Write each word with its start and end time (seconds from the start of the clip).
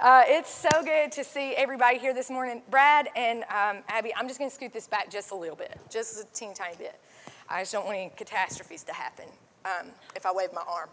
Uh, 0.00 0.22
it's 0.28 0.54
so 0.54 0.68
good 0.84 1.10
to 1.10 1.24
see 1.24 1.54
everybody 1.54 1.98
here 1.98 2.14
this 2.14 2.30
morning. 2.30 2.62
Brad 2.70 3.08
and 3.16 3.42
um, 3.42 3.82
Abby, 3.88 4.14
I'm 4.14 4.28
just 4.28 4.38
going 4.38 4.48
to 4.48 4.54
scoot 4.54 4.72
this 4.72 4.86
back 4.86 5.10
just 5.10 5.32
a 5.32 5.34
little 5.34 5.56
bit, 5.56 5.76
just 5.90 6.22
a 6.22 6.26
teeny 6.32 6.54
tiny 6.54 6.76
bit. 6.76 7.00
I 7.48 7.62
just 7.62 7.72
don't 7.72 7.84
want 7.84 7.98
any 7.98 8.12
catastrophes 8.16 8.84
to 8.84 8.92
happen 8.92 9.24
um, 9.64 9.88
if 10.14 10.24
I 10.24 10.32
wave 10.32 10.50
my 10.54 10.62
arm. 10.68 10.88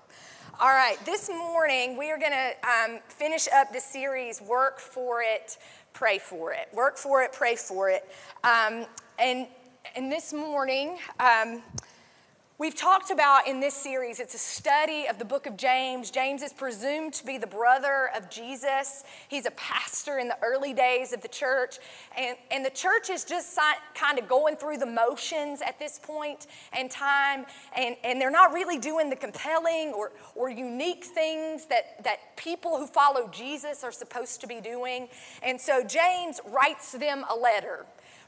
All 0.60 0.70
right, 0.70 0.97
this 1.05 1.29
morning 1.29 1.99
we 1.99 2.10
are 2.10 2.18
going 2.18 2.31
to 2.31 2.68
um, 2.68 2.99
finish 3.07 3.47
up 3.54 3.71
the 3.71 3.79
series 3.79 4.41
Work 4.41 4.79
for 4.79 5.22
It, 5.22 5.60
Pray 5.94 6.17
for 6.17 6.53
It. 6.53 6.67
Work 6.74 6.97
for 6.97 7.22
It, 7.22 7.31
Pray 7.31 7.56
for 7.56 7.92
It. 7.92 8.10
Um, 8.44 8.87
and, 9.19 9.46
and 9.96 10.12
this 10.12 10.33
morning, 10.33 10.97
um, 11.19 11.62
We've 12.58 12.74
talked 12.74 13.12
about 13.12 13.47
in 13.47 13.60
this 13.60 13.74
series, 13.74 14.21
it's 14.21 14.33
a 14.33 14.38
study 14.38 15.08
of 15.10 15.19
the 15.19 15.26
book 15.26 15.46
of 15.46 15.58
James. 15.58 16.09
James 16.09 16.41
is 16.41 16.53
presumed 16.53 17.12
to 17.16 17.26
be 17.26 17.38
the 17.38 17.45
brother 17.45 18.09
of 18.16 18.30
Jesus. 18.30 19.03
He's 19.27 19.45
a 19.45 19.52
pastor 19.52 20.20
in 20.20 20.30
the 20.30 20.38
early 20.41 20.73
days 20.73 21.12
of 21.12 21.21
the 21.21 21.27
church. 21.27 21.79
And, 22.17 22.38
and 22.52 22.63
the 22.63 22.70
church 22.70 23.09
is 23.09 23.26
just 23.26 23.59
kind 23.93 24.17
of 24.17 24.29
going 24.29 24.55
through 24.55 24.77
the 24.77 24.85
motions 24.85 25.62
at 25.62 25.77
this 25.79 25.99
point 26.02 26.48
in 26.79 26.88
time. 26.88 27.45
And, 27.76 27.98
and 28.05 28.21
they're 28.21 28.31
not 28.31 28.53
really 28.53 28.77
doing 28.77 29.09
the 29.09 29.17
compelling 29.17 29.91
or, 29.91 30.13
or 30.34 30.49
unique 30.49 31.03
things 31.03 31.65
that, 31.65 32.05
that 32.05 32.37
people 32.37 32.77
who 32.77 32.87
follow 32.87 33.27
Jesus 33.34 33.84
are 33.84 33.91
supposed 33.91 34.40
to 34.40 34.48
be 34.48 34.62
doing. 34.62 35.09
And 35.43 35.59
so 35.59 35.84
James 35.84 36.40
writes 36.45 36.93
them 36.93 37.26
a 37.29 37.35
letter 37.35 37.85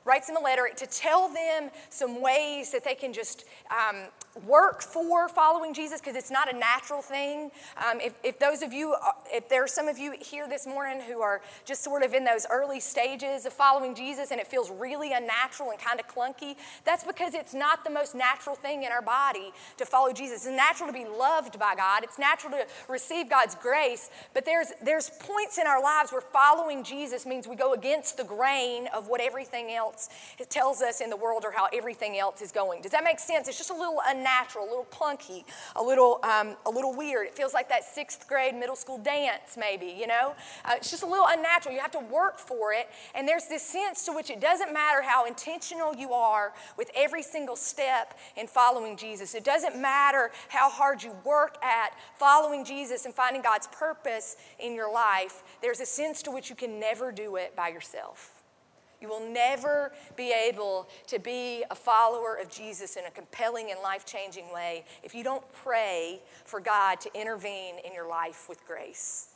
writes 0.08 0.28
them 0.28 0.38
a 0.38 0.40
letter 0.40 0.70
to 0.76 0.88
tell 0.88 1.28
them 1.28 1.70
some 1.90 2.22
ways 2.22 2.72
that 2.72 2.84
they 2.84 2.96
can 2.96 3.12
just 3.12 3.44
um, 3.70 4.04
work 4.46 4.82
for 4.82 5.28
following 5.28 5.74
Jesus 5.74 6.00
because 6.00 6.16
it's 6.16 6.32
not 6.32 6.54
a 6.54 6.58
natural 6.58 7.02
thing. 7.02 7.52
Um, 7.78 8.00
if, 8.00 8.14
if 8.24 8.40
those 8.40 8.62
of 8.62 8.72
you, 8.72 8.94
uh, 8.94 9.12
if 9.28 9.50
there 9.50 9.64
are 9.64 9.68
some 9.68 9.88
of 9.88 9.98
you 9.98 10.14
here 10.20 10.48
this 10.48 10.66
morning 10.66 11.02
who 11.02 11.22
are 11.22 11.42
just 11.66 11.84
sort 11.84 12.04
of 12.04 12.14
in 12.14 12.24
those 12.24 12.46
early 12.50 12.80
stages 12.80 13.46
of 13.46 13.54
following 13.54 13.96
Jesus 13.96 14.32
and 14.32 14.40
it 14.40 14.48
feels 14.48 14.72
really 14.72 15.12
unnatural 15.12 15.72
and 15.72 15.80
kind 15.80 16.00
of 16.00 16.08
clunky, 16.08 16.56
that's 16.86 17.04
because 17.04 17.34
it's 17.34 17.54
not 17.54 17.84
the 17.84 17.90
most 17.90 18.16
natural 18.16 18.56
thing 18.56 18.84
in 18.84 18.92
our 18.92 19.02
body 19.02 19.52
to 19.78 19.86
follow 19.86 20.14
Jesus. 20.14 20.46
It's 20.46 20.56
natural 20.56 20.88
to 20.88 20.94
be 20.94 21.06
loved 21.06 21.60
by 21.60 21.76
God, 21.76 22.04
it's 22.04 22.20
natural 22.20 22.54
to 22.54 22.66
receive 22.88 23.30
God's 23.30 23.56
grace, 23.56 24.10
but 24.34 24.46
there's, 24.46 24.72
there's 24.82 25.10
points 25.20 25.58
in 25.58 25.68
our 25.68 25.82
lives 25.82 26.12
where 26.12 26.22
following 26.22 26.84
Jesus 26.84 27.26
means 27.26 27.48
we 27.48 27.56
go 27.56 27.74
against 27.74 28.18
the 28.18 28.24
grain 28.24 28.88
of 28.94 29.08
what 29.08 29.20
everything 29.20 29.72
else 29.72 29.97
tells 30.50 30.82
us 30.82 31.02
in 31.02 31.10
the 31.10 31.18
world 31.18 31.44
or 31.46 31.52
how 31.52 31.68
everything 31.74 32.18
else 32.18 32.42
is 32.42 32.52
going. 32.52 32.82
Does 32.82 32.92
that 32.92 33.04
make 33.04 33.20
sense? 33.20 33.48
It's 33.48 33.58
just 33.58 33.70
a 33.70 33.74
little 33.74 34.00
unnatural 34.08 34.28
unnatural, 34.28 34.66
a 34.66 34.70
little 34.70 34.88
clunky, 34.92 35.44
a 35.76 35.84
little, 35.84 36.20
um, 36.24 36.56
a 36.66 36.70
little 36.70 36.94
weird. 36.94 37.28
It 37.28 37.36
feels 37.36 37.54
like 37.54 37.70
that 37.70 37.84
sixth 37.84 38.28
grade 38.28 38.56
middle 38.56 38.76
school 38.76 38.98
dance, 38.98 39.58
maybe, 39.58 39.88
you 39.88 40.08
know? 40.08 40.36
Uh, 40.66 40.74
it's 40.76 40.90
just 40.90 41.04
a 41.04 41.06
little 41.06 41.26
unnatural. 41.28 41.74
You 41.74 41.82
have 41.82 41.92
to 41.92 42.00
work 42.00 42.40
for 42.40 42.74
it. 42.74 42.90
And 43.16 43.28
there's 43.28 43.46
this 43.48 43.64
sense 43.64 44.06
to 44.06 44.14
which 44.14 44.30
it 44.30 44.40
doesn't 44.40 44.74
matter 44.74 45.02
how 45.02 45.26
intentional 45.26 45.96
you 45.96 46.14
are 46.14 46.54
with 46.78 46.92
every 46.96 47.24
single 47.24 47.56
step 47.56 48.18
in 48.36 48.48
following 48.48 48.98
Jesus. 48.98 49.36
It 49.36 49.44
doesn't 49.44 49.80
matter 49.80 50.32
how 50.50 50.70
hard 50.70 51.04
you 51.04 51.14
work 51.24 51.64
at 51.64 51.94
following 52.16 52.66
Jesus 52.66 53.06
and 53.06 53.14
finding 53.14 53.42
God's 53.42 53.68
purpose 53.68 54.36
in 54.60 54.76
your 54.76 54.92
life. 54.92 55.44
There's 55.62 55.80
a 55.80 55.86
sense 55.86 56.22
to 56.24 56.32
which 56.32 56.50
you 56.50 56.56
can 56.56 56.80
never 56.80 57.12
do 57.12 57.36
it 57.36 57.56
by 57.56 57.70
yourself. 57.70 58.37
You 59.02 59.08
will 59.10 59.32
never 59.32 59.92
be 60.16 60.32
able 60.34 60.88
to 61.08 61.20
be 61.20 61.64
a 61.70 61.76
follower 61.76 62.36
of 62.36 62.50
Jesus 62.50 62.96
in 62.96 63.06
a 63.06 63.12
compelling 63.12 63.72
and 63.72 63.80
life 63.82 64.06
changing 64.06 64.52
way 64.54 64.86
if 65.04 65.14
you 65.14 65.24
don't 65.24 65.44
pray 65.54 66.22
for 66.46 66.60
God 66.60 67.00
to 67.02 67.20
intervene 67.20 67.76
in 67.86 67.94
your 67.94 68.08
life 68.10 68.50
with 68.50 68.66
grace 68.66 69.30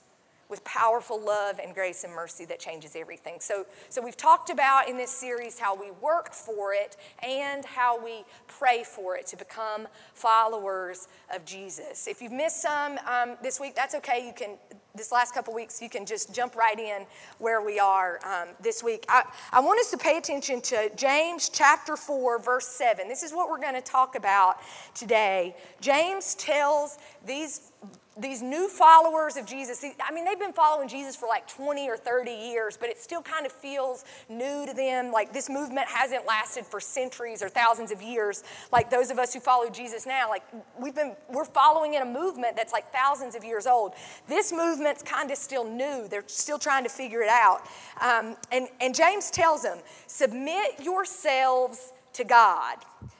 with 0.51 0.63
powerful 0.65 1.19
love 1.19 1.59
and 1.63 1.73
grace 1.73 2.03
and 2.03 2.13
mercy 2.13 2.43
that 2.43 2.59
changes 2.59 2.95
everything. 2.95 3.37
So, 3.39 3.65
so 3.87 4.01
we've 4.01 4.17
talked 4.17 4.49
about 4.49 4.89
in 4.89 4.97
this 4.97 5.09
series 5.09 5.57
how 5.57 5.73
we 5.73 5.91
work 6.01 6.33
for 6.33 6.73
it 6.73 6.97
and 7.25 7.63
how 7.63 8.03
we 8.03 8.25
pray 8.47 8.83
for 8.83 9.15
it 9.15 9.25
to 9.27 9.37
become 9.37 9.87
followers 10.13 11.07
of 11.33 11.45
Jesus. 11.45 12.05
If 12.05 12.21
you've 12.21 12.33
missed 12.33 12.61
some 12.61 12.99
um, 13.07 13.37
this 13.41 13.61
week, 13.61 13.75
that's 13.75 13.95
okay. 13.95 14.27
You 14.27 14.33
can 14.33 14.57
this 14.95 15.11
last 15.11 15.33
couple 15.33 15.53
weeks, 15.53 15.81
you 15.81 15.89
can 15.89 16.05
just 16.05 16.33
jump 16.33 16.55
right 16.55 16.77
in 16.77 17.05
where 17.39 17.61
we 17.61 17.79
are 17.79 18.19
um, 18.25 18.49
this 18.61 18.83
week. 18.83 19.05
I, 19.07 19.23
I 19.51 19.59
want 19.59 19.79
us 19.79 19.91
to 19.91 19.97
pay 19.97 20.17
attention 20.17 20.61
to 20.61 20.91
James 20.95 21.49
chapter 21.49 21.95
4, 21.95 22.39
verse 22.39 22.67
7. 22.67 23.07
This 23.07 23.23
is 23.23 23.31
what 23.31 23.49
we're 23.49 23.59
going 23.59 23.75
to 23.75 23.81
talk 23.81 24.15
about 24.15 24.57
today. 24.93 25.55
James 25.79 26.35
tells 26.35 26.97
these 27.25 27.71
these 28.17 28.41
new 28.41 28.67
followers 28.67 29.37
of 29.37 29.45
Jesus, 29.45 29.85
I 30.05 30.13
mean, 30.13 30.25
they've 30.25 30.37
been 30.37 30.51
following 30.51 30.89
Jesus 30.89 31.15
for 31.15 31.27
like 31.27 31.47
20 31.47 31.89
or 31.89 31.95
30 31.95 32.29
years, 32.29 32.75
but 32.77 32.89
it 32.89 32.99
still 32.99 33.21
kind 33.21 33.45
of 33.45 33.53
feels 33.53 34.03
new 34.27 34.65
to 34.65 34.73
them. 34.73 35.13
Like 35.13 35.31
this 35.31 35.49
movement 35.49 35.87
hasn't 35.87 36.25
lasted 36.27 36.65
for 36.65 36.81
centuries 36.81 37.41
or 37.41 37.47
thousands 37.47 37.89
of 37.89 38.01
years, 38.01 38.43
like 38.71 38.89
those 38.89 39.11
of 39.11 39.17
us 39.17 39.33
who 39.33 39.39
follow 39.39 39.69
Jesus 39.69 40.05
now. 40.05 40.29
Like 40.29 40.43
we've 40.77 40.93
been, 40.93 41.15
we're 41.29 41.45
following 41.45 41.93
in 41.93 42.01
a 42.01 42.05
movement 42.05 42.57
that's 42.57 42.73
like 42.73 42.91
thousands 42.91 43.33
of 43.33 43.45
years 43.45 43.65
old. 43.65 43.93
This 44.27 44.51
movement's 44.51 45.03
kind 45.03 45.31
of 45.31 45.37
still 45.37 45.63
new. 45.63 46.07
They're 46.09 46.27
still 46.27 46.59
trying 46.59 46.83
to 46.83 46.89
figure 46.89 47.21
it 47.21 47.29
out. 47.29 47.61
Um, 48.01 48.35
and, 48.51 48.67
and 48.81 48.93
James 48.93 49.31
tells 49.31 49.63
them, 49.63 49.79
submit 50.07 50.81
yourselves 50.81 51.93
to 52.13 52.25
God. 52.25 52.77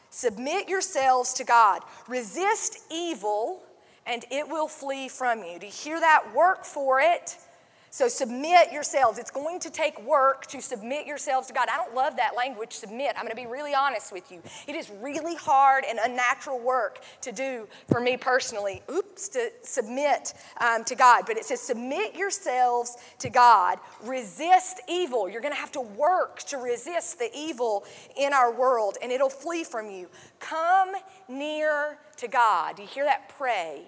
Submit 0.09 0.67
yourselves 0.67 1.33
to 1.35 1.45
God. 1.45 1.81
Resist 2.09 2.79
evil 2.91 3.63
and 4.05 4.25
it 4.31 4.47
will 4.47 4.67
flee 4.67 5.07
from 5.07 5.43
you. 5.43 5.59
Do 5.59 5.65
you 5.65 5.71
hear 5.71 5.99
that? 5.99 6.33
Work 6.33 6.65
for 6.65 6.99
it 6.99 7.37
so 7.93 8.07
submit 8.07 8.71
yourselves. 8.71 9.19
It's 9.19 9.31
going 9.31 9.59
to 9.59 9.69
take 9.69 10.01
work 10.05 10.45
to 10.47 10.61
submit 10.61 11.05
yourselves 11.05 11.47
to 11.47 11.53
God. 11.53 11.67
I 11.69 11.75
don't 11.75 11.93
love 11.93 12.15
that 12.15 12.37
language, 12.37 12.71
submit. 12.71 13.15
I'm 13.17 13.25
going 13.25 13.35
to 13.35 13.41
be 13.41 13.47
really 13.47 13.73
honest 13.73 14.13
with 14.13 14.31
you. 14.31 14.41
It 14.65 14.75
is 14.75 14.89
really 15.01 15.35
hard 15.35 15.83
and 15.87 15.99
unnatural 16.01 16.61
work 16.61 16.99
to 17.19 17.33
do 17.33 17.67
for 17.89 17.99
me 17.99 18.15
personally. 18.15 18.81
Oops, 18.89 19.27
to 19.29 19.49
submit 19.63 20.33
um, 20.61 20.85
to 20.85 20.95
God. 20.95 21.25
But 21.27 21.35
it 21.35 21.43
says, 21.43 21.59
submit 21.59 22.15
yourselves 22.15 22.95
to 23.19 23.29
God. 23.29 23.77
Resist 24.03 24.79
evil. 24.87 25.27
You're 25.29 25.41
going 25.41 25.53
to 25.53 25.59
have 25.59 25.73
to 25.73 25.81
work 25.81 26.39
to 26.43 26.57
resist 26.57 27.19
the 27.19 27.29
evil 27.35 27.83
in 28.17 28.31
our 28.31 28.53
world, 28.53 28.97
and 29.03 29.11
it'll 29.11 29.29
flee 29.29 29.65
from 29.65 29.89
you. 29.89 30.07
Come 30.39 30.93
near 31.27 31.97
to 32.15 32.29
God. 32.29 32.77
Do 32.77 32.83
you 32.83 32.87
hear 32.87 33.03
that? 33.03 33.27
Pray. 33.37 33.81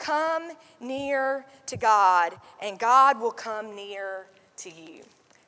Come 0.00 0.52
near 0.80 1.44
to 1.66 1.76
God, 1.76 2.32
and 2.62 2.78
God 2.78 3.20
will 3.20 3.30
come 3.30 3.76
near 3.76 4.26
to 4.56 4.70
you. 4.70 5.02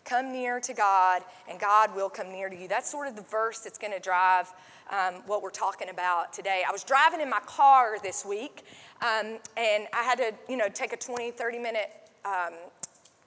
Come 0.05 0.31
near 0.31 0.61
to 0.61 0.75
God, 0.75 1.23
and 1.49 1.59
God 1.59 1.97
will 1.97 2.11
come 2.11 2.31
near 2.31 2.51
to 2.51 2.55
you. 2.55 2.69
That's 2.69 2.91
sort 2.91 3.09
of 3.09 3.17
the 3.17 3.23
verse 3.23 3.61
that's 3.61 3.79
going 3.79 3.95
to 3.95 3.99
drive 3.99 4.53
um, 4.91 5.15
what 5.27 5.43
we're 5.43 5.49
talking 5.49 5.89
about 5.89 6.35
today. 6.35 6.65
I 6.69 6.71
was 6.71 6.85
driving 6.85 7.23
in 7.23 7.31
my 7.31 7.41
car 7.47 7.97
this 8.03 8.27
week, 8.27 8.65
um, 9.01 9.39
and 9.57 9.87
I 9.95 10.03
had 10.03 10.19
to, 10.19 10.35
you 10.51 10.59
know, 10.59 10.69
take 10.69 10.93
a 10.93 10.99
20, 10.99 11.31
30 11.31 11.59
minute 11.59 11.91
um, 12.27 12.53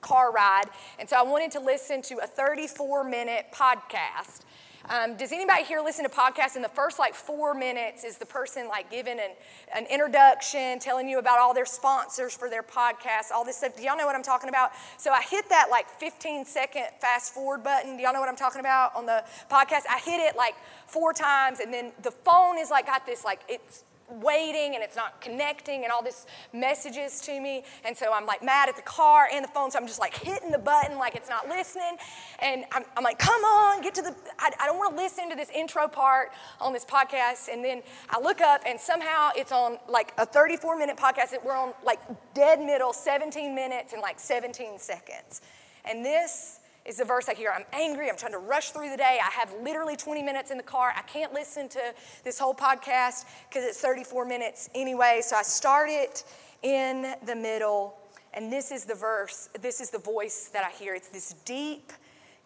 car 0.02 0.32
ride. 0.32 0.66
And 1.00 1.10
so 1.10 1.18
I 1.18 1.24
wanted 1.24 1.50
to 1.54 1.60
listen 1.60 2.04
to 2.04 2.20
a 2.20 2.28
34 2.28 3.04
minute 3.04 3.48
podcast. 3.52 4.42
Um, 4.90 5.18
does 5.18 5.32
anybody 5.32 5.64
here 5.64 5.82
listen 5.82 6.04
to 6.06 6.12
podcasts? 6.12 6.56
In 6.56 6.62
the 6.62 6.70
first 6.70 7.00
like 7.00 7.16
four 7.16 7.54
minutes, 7.54 8.04
is 8.04 8.18
the 8.18 8.26
person 8.26 8.68
like 8.68 8.92
giving 8.92 9.20
an, 9.20 9.32
an 9.76 9.86
introduction, 9.88 10.80
telling 10.80 11.10
you 11.10 11.18
about 11.18 11.40
all 11.40 11.54
their 11.54 11.66
sponsors 11.66 12.36
for 12.36 12.50
their 12.50 12.62
podcast, 12.62 13.32
all 13.34 13.44
this 13.44 13.58
stuff? 13.58 13.76
Do 13.76 13.84
y'all 13.84 13.98
know 13.98 14.06
what 14.06 14.16
I'm 14.16 14.24
talking 14.24 14.50
about? 14.50 14.72
So 14.98 15.12
I 15.12 15.22
hit 15.24 15.50
that 15.50 15.68
like 15.72 15.90
15 15.90 16.46
second 16.46 16.86
fast 17.02 17.34
forward 17.34 17.64
button. 17.64 17.98
Do 17.98 18.04
y'all 18.04 18.14
know 18.14 18.20
what 18.20 18.30
I'm 18.30 18.36
talking 18.36 18.60
about 18.60 18.96
on 18.96 19.06
the 19.06 19.24
podcast? 19.50 19.84
I 19.90 20.00
hit 20.04 20.20
it 20.20 20.36
like 20.36 20.56
four 20.86 21.14
times, 21.14 21.60
and 21.60 21.74
then 21.74 21.92
the 22.04 22.12
phone 22.12 22.60
is 22.60 22.70
like 22.70 22.86
got 22.86 23.06
this 23.06 23.26
like 23.26 23.42
it's 23.50 23.84
waiting 24.10 24.76
and 24.76 24.84
it's 24.84 24.96
not 24.96 25.20
connecting 25.22 25.84
and 25.84 25.92
all 25.92 26.04
this 26.04 26.26
messages 26.54 27.22
to 27.22 27.40
me. 27.40 27.64
And 27.84 27.96
so 27.96 28.14
i'm 28.14 28.26
like 28.26 28.44
mad 28.44 28.70
at 28.70 28.76
the 28.76 28.82
car 28.82 29.28
and 29.32 29.44
the 29.44 29.50
phone 29.50 29.72
so 29.72 29.80
i'm 29.80 29.88
just 29.88 30.00
like 30.00 30.16
hitting 30.16 30.52
the 30.52 30.58
button 30.58 30.98
like 30.98 31.16
it's 31.16 31.30
not 31.30 31.48
listening. 31.48 31.98
And 32.40 32.66
i'm, 32.72 32.84
I'm 32.96 33.04
like 33.04 33.20
come 33.20 33.42
on 33.44 33.82
get 33.82 33.96
to 33.96 34.02
the 34.02 34.16
I, 34.40 34.52
I 34.62 34.66
don't 34.66 34.78
want 34.78 34.96
to 34.96 35.02
listen 35.02 35.30
to 35.30 35.36
this 35.36 35.50
intro 35.50 35.88
part 35.88 36.32
on 36.60 36.74
this 36.74 36.86
podcast. 36.86 37.50
And 37.52 37.64
then 37.64 37.82
i 38.10 38.20
look 38.20 38.42
up 38.42 38.62
and 38.66 38.80
somehow 38.80 39.32
it's 39.36 39.52
on 39.52 39.78
like 39.88 40.14
a 40.18 40.26
34 40.26 40.78
minute 40.78 40.98
podcast 40.98 41.32
that 41.32 41.44
we're 41.44 41.58
on 41.58 41.74
like 41.84 42.00
dead 42.34 42.60
middle 42.60 42.94
17 42.94 43.54
minutes 43.54 43.94
and 43.94 44.02
like 44.02 44.20
17 44.20 44.78
seconds. 44.80 45.42
And 45.86 46.04
this 46.04 46.60
is 46.86 46.98
the 46.98 47.06
verse 47.06 47.28
I 47.28 47.34
hear. 47.34 47.52
I'm 47.52 47.66
angry. 47.74 48.10
I'm 48.10 48.18
trying 48.18 48.34
to 48.34 48.38
rush 48.38 48.72
through 48.72 48.90
the 48.90 48.98
day. 48.98 49.20
I 49.24 49.32
have 49.32 49.54
literally 49.64 49.96
20 49.96 50.22
minutes 50.22 50.52
in 50.52 50.58
the 50.58 50.64
car. 50.64 50.94
I 50.96 51.02
can't 51.02 51.34
listen 51.34 51.68
to 51.70 51.80
this 52.24 52.38
whole 52.38 52.54
podcast 52.54 53.26
because 53.50 53.64
it's 53.64 53.80
34 53.82 54.26
minutes 54.26 54.70
anyway. 54.76 55.22
So 55.24 55.36
I 55.36 55.42
start 55.42 55.90
it 55.90 56.24
in 56.62 57.16
the 57.26 57.36
middle. 57.36 57.98
And 58.34 58.52
this 58.52 58.72
is 58.72 58.86
the 58.86 58.94
verse, 58.94 59.50
this 59.62 59.82
is 59.82 59.90
the 59.90 60.00
voice 60.00 60.50
that 60.54 60.64
I 60.64 60.70
hear. 60.78 60.94
It's 60.94 61.08
this 61.08 61.34
deep, 61.44 61.92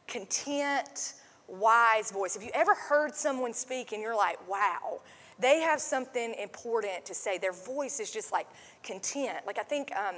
content, 0.07 1.15
wise 1.47 2.11
voice. 2.11 2.33
Have 2.35 2.43
you 2.43 2.51
ever 2.53 2.73
heard 2.73 3.15
someone 3.15 3.53
speak 3.53 3.91
and 3.91 4.01
you're 4.01 4.15
like, 4.15 4.47
wow, 4.47 5.01
they 5.37 5.59
have 5.59 5.81
something 5.81 6.33
important 6.35 7.05
to 7.05 7.13
say? 7.13 7.37
Their 7.37 7.53
voice 7.53 7.99
is 7.99 8.09
just 8.09 8.31
like 8.31 8.47
content. 8.83 9.39
Like 9.45 9.59
I 9.59 9.63
think. 9.63 9.91
Um, 9.95 10.15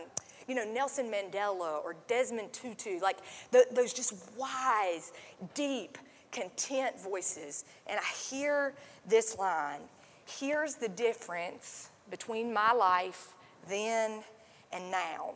you 0.48 0.56
know, 0.56 0.66
Nelson 0.66 1.12
Mandela 1.12 1.84
or 1.84 1.96
Desmond 2.08 2.54
Tutu, 2.54 3.00
like 3.00 3.18
the, 3.52 3.66
those 3.72 3.94
just 3.94 4.14
wise, 4.38 5.12
deep, 5.54 5.98
content 6.32 7.00
voices. 7.00 7.66
And 7.88 8.00
I 8.00 8.14
hear 8.30 8.74
this 9.08 9.38
line 9.38 9.82
Here's 10.40 10.76
the 10.76 10.88
difference 10.88 11.90
between 12.10 12.54
my 12.54 12.72
life 12.72 13.34
then 13.68 14.24
and 14.72 14.92
now. 14.92 15.34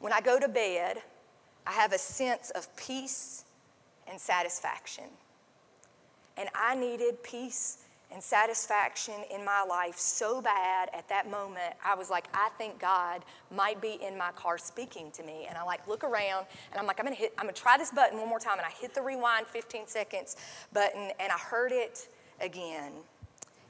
When 0.00 0.12
I 0.12 0.20
go 0.20 0.40
to 0.40 0.48
bed, 0.48 0.98
I 1.66 1.72
have 1.72 1.92
a 1.92 1.98
sense 1.98 2.50
of 2.50 2.74
peace 2.76 3.44
and 4.10 4.20
satisfaction. 4.20 5.04
And 6.36 6.48
I 6.54 6.74
needed 6.74 7.22
peace 7.22 7.78
and 8.12 8.22
satisfaction 8.22 9.14
in 9.32 9.44
my 9.44 9.64
life 9.68 9.98
so 9.98 10.40
bad 10.42 10.88
at 10.92 11.08
that 11.08 11.30
moment 11.30 11.74
i 11.84 11.94
was 11.94 12.10
like 12.10 12.26
i 12.34 12.48
think 12.58 12.78
god 12.78 13.22
might 13.54 13.80
be 13.80 13.98
in 14.06 14.16
my 14.16 14.30
car 14.32 14.58
speaking 14.58 15.10
to 15.12 15.22
me. 15.22 15.46
And 15.48 15.56
i 15.58 15.62
like 15.62 15.86
look 15.88 16.04
around 16.04 16.46
and 16.70 16.80
i'm 16.80 16.86
like 16.86 16.98
i'm 16.98 17.06
gonna 17.06 17.16
hit 17.16 17.32
i'm 17.38 17.44
gonna 17.44 17.52
try 17.52 17.76
this 17.76 17.90
button 17.90 18.18
one 18.18 18.28
more 18.28 18.38
time. 18.38 18.58
And 18.58 18.66
i 18.66 18.70
hit 18.70 18.94
the 18.94 19.02
rewind 19.02 19.46
15 19.46 19.86
seconds 19.86 20.36
button 20.72 21.10
and 21.18 21.32
i 21.32 21.38
heard 21.38 21.72
it 21.72 22.08
again. 22.40 22.92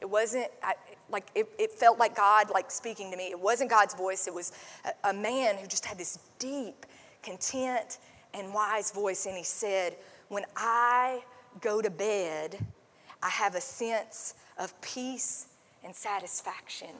It 0.01 0.09
wasn't 0.09 0.47
I, 0.63 0.75
like 1.11 1.27
it, 1.35 1.49
it, 1.59 1.73
felt 1.73 1.99
like 1.99 2.17
god 2.17 2.51
like 2.51 2.71
speaking 2.71 3.11
to 3.11 3.17
me. 3.17 3.25
It 3.31 3.39
wasn't 3.39 3.71
god's 3.71 3.95
voice. 3.95 4.27
It 4.27 4.35
was 4.35 4.53
a, 4.85 5.11
a 5.11 5.13
man 5.13 5.57
who 5.57 5.67
just 5.67 5.85
had 5.85 5.99
this 5.99 6.19
deep 6.39 6.87
content 7.23 7.99
and 8.33 8.55
wise 8.55 8.91
voice. 8.91 9.27
And 9.27 9.37
he 9.37 9.45
said 9.45 9.97
when 10.29 10.45
i 10.57 11.21
go 11.61 11.83
to 11.83 11.91
bed 11.91 12.65
I 13.23 13.29
have 13.29 13.55
a 13.55 13.61
sense 13.61 14.35
of 14.59 14.79
peace 14.81 15.47
and 15.85 15.95
satisfaction. 15.95 16.95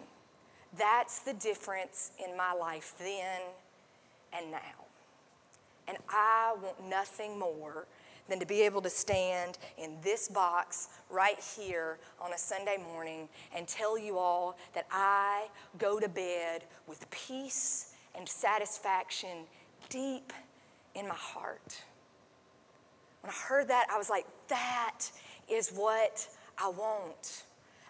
That's 0.79 1.21
the 1.21 1.33
difference 1.35 2.13
in 2.25 2.37
my 2.37 2.53
life 2.53 2.95
then 2.99 3.41
and 4.33 4.51
now. 4.51 4.59
And 5.89 5.99
I 6.09 6.55
want 6.63 6.89
nothing 6.89 7.39
more 7.39 7.87
than 8.29 8.39
to 8.39 8.47
be 8.47 8.63
able 8.63 8.81
to 8.81 8.91
stand 8.91 9.59
in 9.77 9.97
this 10.03 10.29
box 10.29 10.89
right 11.11 11.41
here 11.57 11.99
on 12.21 12.33
a 12.33 12.39
Sunday 12.39 12.77
morning 12.93 13.29
and 13.55 13.67
tell 13.67 13.99
you 13.99 14.19
all 14.19 14.57
that 14.73 14.87
I 14.91 15.49
go 15.79 15.99
to 15.99 16.09
bed 16.09 16.63
with 16.87 17.11
peace 17.11 17.95
and 18.15 18.29
satisfaction 18.29 19.47
deep 19.89 20.33
in 20.95 21.09
my 21.09 21.15
heart. 21.15 21.83
When 23.23 23.31
I 23.31 23.35
heard 23.35 23.69
that, 23.69 23.87
I 23.91 23.99
was 23.99 24.09
like, 24.09 24.27
that 24.49 25.11
is 25.51 25.71
what 25.71 26.29
I 26.59 26.69
want. 26.69 27.45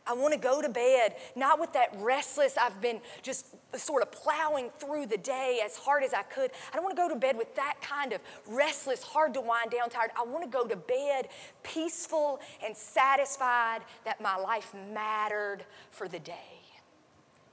I 0.06 0.14
want 0.14 0.32
to 0.32 0.40
go 0.40 0.60
to 0.60 0.68
bed, 0.68 1.14
not 1.36 1.60
with 1.60 1.72
that 1.74 1.94
restless, 1.98 2.56
I've 2.56 2.80
been 2.80 3.00
just 3.22 3.46
sort 3.76 4.02
of 4.02 4.10
plowing 4.10 4.70
through 4.78 5.06
the 5.06 5.18
day 5.18 5.60
as 5.64 5.76
hard 5.76 6.02
as 6.02 6.12
I 6.12 6.22
could. 6.22 6.50
I 6.72 6.74
don't 6.74 6.82
want 6.82 6.96
to 6.96 7.00
go 7.02 7.08
to 7.08 7.14
bed 7.14 7.36
with 7.36 7.54
that 7.56 7.76
kind 7.80 8.12
of 8.12 8.20
restless, 8.48 9.02
hard 9.02 9.34
to 9.34 9.40
wind 9.40 9.70
down, 9.70 9.88
tired. 9.90 10.10
I 10.18 10.24
want 10.24 10.42
to 10.44 10.50
go 10.50 10.66
to 10.66 10.76
bed 10.76 11.28
peaceful 11.62 12.40
and 12.64 12.76
satisfied 12.76 13.82
that 14.04 14.20
my 14.20 14.36
life 14.36 14.74
mattered 14.92 15.64
for 15.90 16.08
the 16.08 16.18
day. 16.18 16.34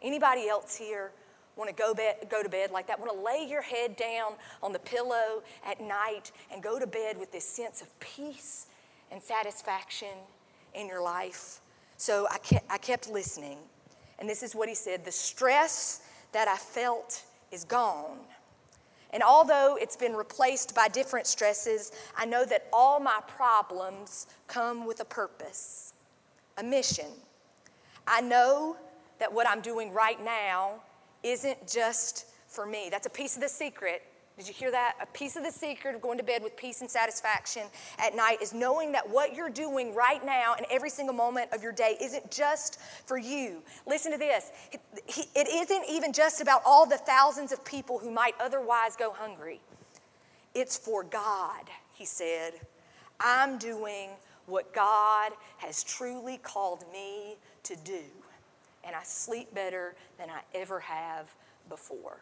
Anybody 0.01 0.47
else 0.47 0.75
here 0.75 1.11
want 1.55 1.69
to 1.69 1.75
go, 1.75 1.93
bed, 1.93 2.27
go 2.29 2.43
to 2.43 2.49
bed 2.49 2.71
like 2.71 2.87
that? 2.87 2.99
Want 2.99 3.11
to 3.11 3.19
lay 3.19 3.45
your 3.47 3.61
head 3.61 3.95
down 3.95 4.33
on 4.63 4.73
the 4.73 4.79
pillow 4.79 5.43
at 5.65 5.81
night 5.81 6.31
and 6.51 6.61
go 6.63 6.79
to 6.79 6.87
bed 6.87 7.19
with 7.19 7.31
this 7.31 7.47
sense 7.47 7.81
of 7.81 7.99
peace 7.99 8.66
and 9.11 9.21
satisfaction 9.21 10.15
in 10.73 10.87
your 10.87 11.01
life. 11.01 11.61
So 11.97 12.27
I 12.31 12.37
kept, 12.39 12.71
I 12.71 12.77
kept 12.77 13.09
listening. 13.09 13.57
And 14.19 14.29
this 14.29 14.43
is 14.43 14.55
what 14.55 14.69
he 14.69 14.75
said 14.75 15.05
The 15.05 15.11
stress 15.11 16.01
that 16.31 16.47
I 16.47 16.57
felt 16.57 17.23
is 17.51 17.63
gone. 17.63 18.19
And 19.11 19.23
although 19.23 19.77
it's 19.79 19.95
been 19.95 20.13
replaced 20.13 20.75
by 20.75 20.89
different 20.89 21.27
stresses, 21.27 21.91
I 22.17 22.25
know 22.25 22.45
that 22.45 22.67
all 22.73 22.99
my 22.99 23.19
problems 23.27 24.27
come 24.47 24.85
with 24.85 24.99
a 24.99 25.05
purpose, 25.05 25.93
a 26.57 26.63
mission. 26.63 27.07
I 28.05 28.21
know 28.21 28.75
that 29.19 29.31
what 29.31 29.47
I'm 29.47 29.61
doing 29.61 29.93
right 29.93 30.23
now 30.23 30.81
isn't 31.23 31.67
just 31.67 32.25
for 32.47 32.65
me. 32.65 32.89
That's 32.91 33.07
a 33.07 33.09
piece 33.09 33.35
of 33.35 33.41
the 33.41 33.49
secret 33.49 34.03
did 34.37 34.47
you 34.47 34.53
hear 34.53 34.69
that? 34.69 34.95
A 35.01 35.05
piece 35.07 35.35
of 35.35 35.43
the 35.43 35.51
secret 35.51 35.95
of 35.95 36.01
going 36.01 36.19
to 36.19 36.23
bed 36.23 36.43
with 36.43 36.55
peace 36.55 36.81
and 36.81 36.89
satisfaction 36.89 37.63
at 37.97 38.15
night 38.15 38.37
is 38.39 38.53
knowing 38.53 38.91
that 38.91 39.09
what 39.09 39.35
you're 39.35 39.49
doing 39.49 39.95
right 39.95 40.23
now 40.23 40.53
and 40.55 40.65
every 40.69 40.91
single 40.91 41.15
moment 41.15 41.51
of 41.53 41.63
your 41.63 41.71
day 41.71 41.97
isn't 41.99 42.29
just 42.29 42.79
for 43.07 43.17
you. 43.17 43.63
Listen 43.87 44.11
to 44.11 44.17
this 44.17 44.51
it 45.07 45.47
isn't 45.47 45.85
even 45.89 46.13
just 46.13 46.39
about 46.39 46.61
all 46.65 46.85
the 46.85 46.97
thousands 46.97 47.51
of 47.51 47.65
people 47.65 47.97
who 47.97 48.11
might 48.11 48.35
otherwise 48.39 48.95
go 48.95 49.11
hungry. 49.11 49.59
It's 50.53 50.77
for 50.77 51.03
God, 51.03 51.63
he 51.95 52.05
said. 52.05 52.53
I'm 53.19 53.57
doing 53.57 54.09
what 54.45 54.71
God 54.73 55.31
has 55.57 55.83
truly 55.83 56.37
called 56.37 56.85
me 56.93 57.37
to 57.63 57.75
do, 57.75 58.01
and 58.83 58.95
I 58.95 59.01
sleep 59.03 59.53
better 59.53 59.95
than 60.19 60.29
I 60.29 60.41
ever 60.53 60.79
have 60.79 61.33
before. 61.69 62.19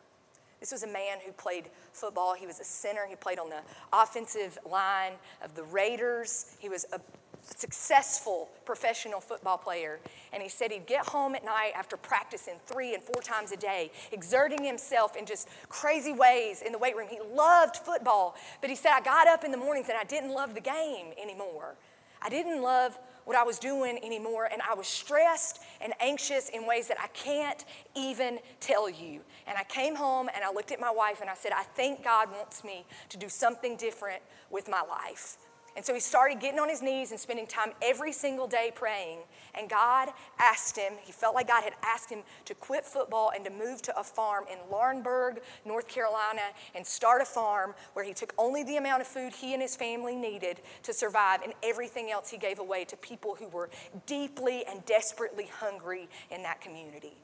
This 0.65 0.71
was 0.71 0.81
a 0.81 0.91
man 0.91 1.19
who 1.23 1.31
played 1.31 1.65
football. 1.93 2.33
He 2.33 2.47
was 2.47 2.59
a 2.59 2.63
center. 2.63 3.05
He 3.07 3.15
played 3.15 3.37
on 3.37 3.49
the 3.49 3.61
offensive 3.93 4.57
line 4.67 5.11
of 5.43 5.53
the 5.53 5.61
Raiders. 5.61 6.55
He 6.57 6.69
was 6.69 6.87
a 6.91 6.99
successful 7.43 8.49
professional 8.65 9.19
football 9.19 9.59
player. 9.59 9.99
And 10.33 10.41
he 10.41 10.49
said 10.49 10.71
he'd 10.71 10.87
get 10.87 11.05
home 11.05 11.35
at 11.35 11.45
night 11.45 11.73
after 11.75 11.97
practicing 11.97 12.55
three 12.65 12.95
and 12.95 13.03
four 13.03 13.21
times 13.21 13.51
a 13.51 13.57
day, 13.57 13.91
exerting 14.11 14.63
himself 14.63 15.15
in 15.15 15.27
just 15.27 15.49
crazy 15.69 16.13
ways 16.13 16.63
in 16.63 16.71
the 16.71 16.79
weight 16.79 16.95
room. 16.95 17.09
He 17.11 17.19
loved 17.31 17.75
football, 17.75 18.35
but 18.59 18.71
he 18.71 18.75
said, 18.75 18.93
I 18.95 19.01
got 19.01 19.27
up 19.27 19.43
in 19.43 19.51
the 19.51 19.57
mornings 19.57 19.89
and 19.89 19.99
I 19.99 20.03
didn't 20.03 20.31
love 20.31 20.55
the 20.55 20.61
game 20.61 21.13
anymore. 21.21 21.75
I 22.23 22.29
didn't 22.29 22.63
love 22.63 22.97
what 23.25 23.35
I 23.35 23.43
was 23.43 23.59
doing 23.59 23.99
anymore, 24.03 24.47
and 24.51 24.61
I 24.61 24.73
was 24.75 24.87
stressed 24.87 25.61
and 25.81 25.93
anxious 25.99 26.49
in 26.49 26.65
ways 26.65 26.87
that 26.87 26.97
I 26.99 27.07
can't 27.07 27.65
even 27.95 28.39
tell 28.59 28.89
you. 28.89 29.21
And 29.47 29.57
I 29.57 29.63
came 29.63 29.95
home 29.95 30.29
and 30.33 30.43
I 30.43 30.51
looked 30.51 30.71
at 30.71 30.79
my 30.79 30.91
wife 30.91 31.21
and 31.21 31.29
I 31.29 31.35
said, 31.35 31.51
I 31.51 31.63
think 31.63 32.03
God 32.03 32.31
wants 32.31 32.63
me 32.63 32.85
to 33.09 33.17
do 33.17 33.27
something 33.27 33.75
different 33.75 34.21
with 34.49 34.69
my 34.69 34.81
life. 34.81 35.37
And 35.75 35.83
so 35.83 35.93
he 35.93 35.99
started 35.99 36.39
getting 36.39 36.59
on 36.59 36.69
his 36.69 36.81
knees 36.81 37.11
and 37.11 37.19
spending 37.19 37.45
time 37.45 37.73
every 37.81 38.13
single 38.13 38.47
day 38.47 38.71
praying. 38.73 39.19
And 39.59 39.69
God 39.69 40.09
asked 40.39 40.77
him, 40.77 40.93
he 41.01 41.11
felt 41.11 41.35
like 41.35 41.49
God 41.49 41.63
had 41.63 41.73
asked 41.83 42.09
him 42.09 42.19
to 42.45 42.53
quit 42.53 42.85
football 42.85 43.31
and 43.35 43.43
to 43.43 43.51
move 43.51 43.81
to 43.83 43.99
a 43.99 44.03
farm 44.03 44.45
in 44.49 44.57
Laurinburg, 44.71 45.39
North 45.65 45.87
Carolina, 45.87 46.41
and 46.75 46.85
start 46.85 47.21
a 47.21 47.25
farm 47.25 47.73
where 47.93 48.05
he 48.05 48.13
took 48.13 48.33
only 48.37 48.63
the 48.63 48.77
amount 48.77 49.01
of 49.01 49.07
food 49.07 49.33
he 49.33 49.53
and 49.53 49.61
his 49.61 49.75
family 49.75 50.15
needed 50.15 50.61
to 50.83 50.93
survive, 50.93 51.41
and 51.41 51.53
everything 51.61 52.09
else 52.09 52.29
he 52.29 52.37
gave 52.37 52.59
away 52.59 52.85
to 52.85 52.95
people 52.97 53.35
who 53.35 53.47
were 53.49 53.69
deeply 54.05 54.65
and 54.65 54.85
desperately 54.85 55.47
hungry 55.59 56.07
in 56.31 56.41
that 56.43 56.61
community. 56.61 57.17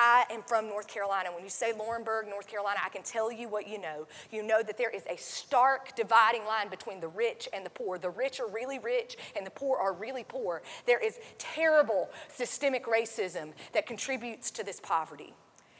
I 0.00 0.26
am 0.30 0.42
from 0.42 0.68
North 0.68 0.86
Carolina. 0.86 1.30
When 1.34 1.42
you 1.42 1.50
say 1.50 1.72
Laurinburg, 1.72 2.28
North 2.28 2.46
Carolina, 2.46 2.78
I 2.84 2.88
can 2.88 3.02
tell 3.02 3.32
you 3.32 3.48
what 3.48 3.66
you 3.66 3.80
know. 3.80 4.06
You 4.30 4.44
know 4.44 4.62
that 4.62 4.78
there 4.78 4.90
is 4.90 5.02
a 5.10 5.16
stark 5.16 5.96
dividing 5.96 6.44
line 6.44 6.68
between 6.68 7.00
the 7.00 7.08
rich 7.08 7.48
and 7.52 7.66
the 7.66 7.70
poor. 7.70 7.98
The 7.98 8.10
rich 8.10 8.38
are 8.38 8.46
really 8.46 8.78
rich 8.78 9.16
and 9.36 9.44
the 9.44 9.50
poor 9.50 9.76
are 9.76 9.92
really 9.92 10.22
poor. 10.22 10.62
There 10.86 11.04
is 11.04 11.18
terrible 11.38 12.10
systemic 12.28 12.84
racism 12.84 13.54
that 13.72 13.86
contributes 13.86 14.52
to 14.52 14.62
this 14.62 14.78
poverty. 14.78 15.34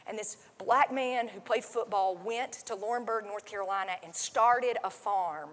And 0.05 0.19
this 0.19 0.35
black 0.57 0.93
man 0.93 1.29
who 1.29 1.39
played 1.39 1.63
football 1.63 2.17
went 2.17 2.51
to 2.65 2.75
Laurinburg, 2.75 3.25
North 3.25 3.45
Carolina, 3.45 3.93
and 4.03 4.13
started 4.13 4.75
a 4.83 4.89
farm 4.89 5.51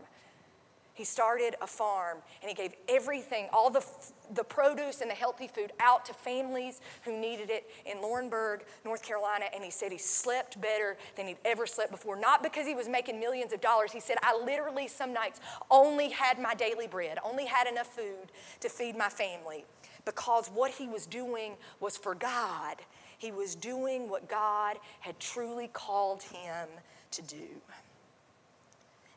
he 0.96 1.04
started 1.04 1.56
a 1.60 1.66
farm 1.66 2.18
and 2.40 2.48
he 2.48 2.54
gave 2.54 2.72
everything, 2.88 3.48
all 3.52 3.68
the, 3.68 3.84
the 4.32 4.42
produce 4.42 5.02
and 5.02 5.10
the 5.10 5.14
healthy 5.14 5.46
food 5.46 5.72
out 5.78 6.06
to 6.06 6.14
families 6.14 6.80
who 7.04 7.12
needed 7.12 7.50
it 7.50 7.68
in 7.84 7.98
Laurinburg, 7.98 8.62
North 8.82 9.02
Carolina. 9.02 9.44
And 9.54 9.62
he 9.62 9.70
said 9.70 9.92
he 9.92 9.98
slept 9.98 10.58
better 10.58 10.96
than 11.14 11.28
he'd 11.28 11.36
ever 11.44 11.66
slept 11.66 11.90
before. 11.90 12.16
Not 12.16 12.42
because 12.42 12.66
he 12.66 12.74
was 12.74 12.88
making 12.88 13.20
millions 13.20 13.52
of 13.52 13.60
dollars. 13.60 13.92
He 13.92 14.00
said, 14.00 14.16
I 14.22 14.40
literally 14.42 14.88
some 14.88 15.12
nights 15.12 15.40
only 15.70 16.08
had 16.08 16.40
my 16.40 16.54
daily 16.54 16.86
bread, 16.86 17.18
only 17.22 17.44
had 17.44 17.66
enough 17.66 17.94
food 17.94 18.32
to 18.60 18.70
feed 18.70 18.96
my 18.96 19.10
family 19.10 19.66
because 20.06 20.48
what 20.48 20.70
he 20.70 20.88
was 20.88 21.04
doing 21.04 21.56
was 21.78 21.98
for 21.98 22.14
God. 22.14 22.76
He 23.18 23.32
was 23.32 23.54
doing 23.54 24.08
what 24.08 24.28
God 24.28 24.78
had 25.00 25.18
truly 25.20 25.68
called 25.68 26.22
him 26.22 26.68
to 27.10 27.22
do. 27.22 27.48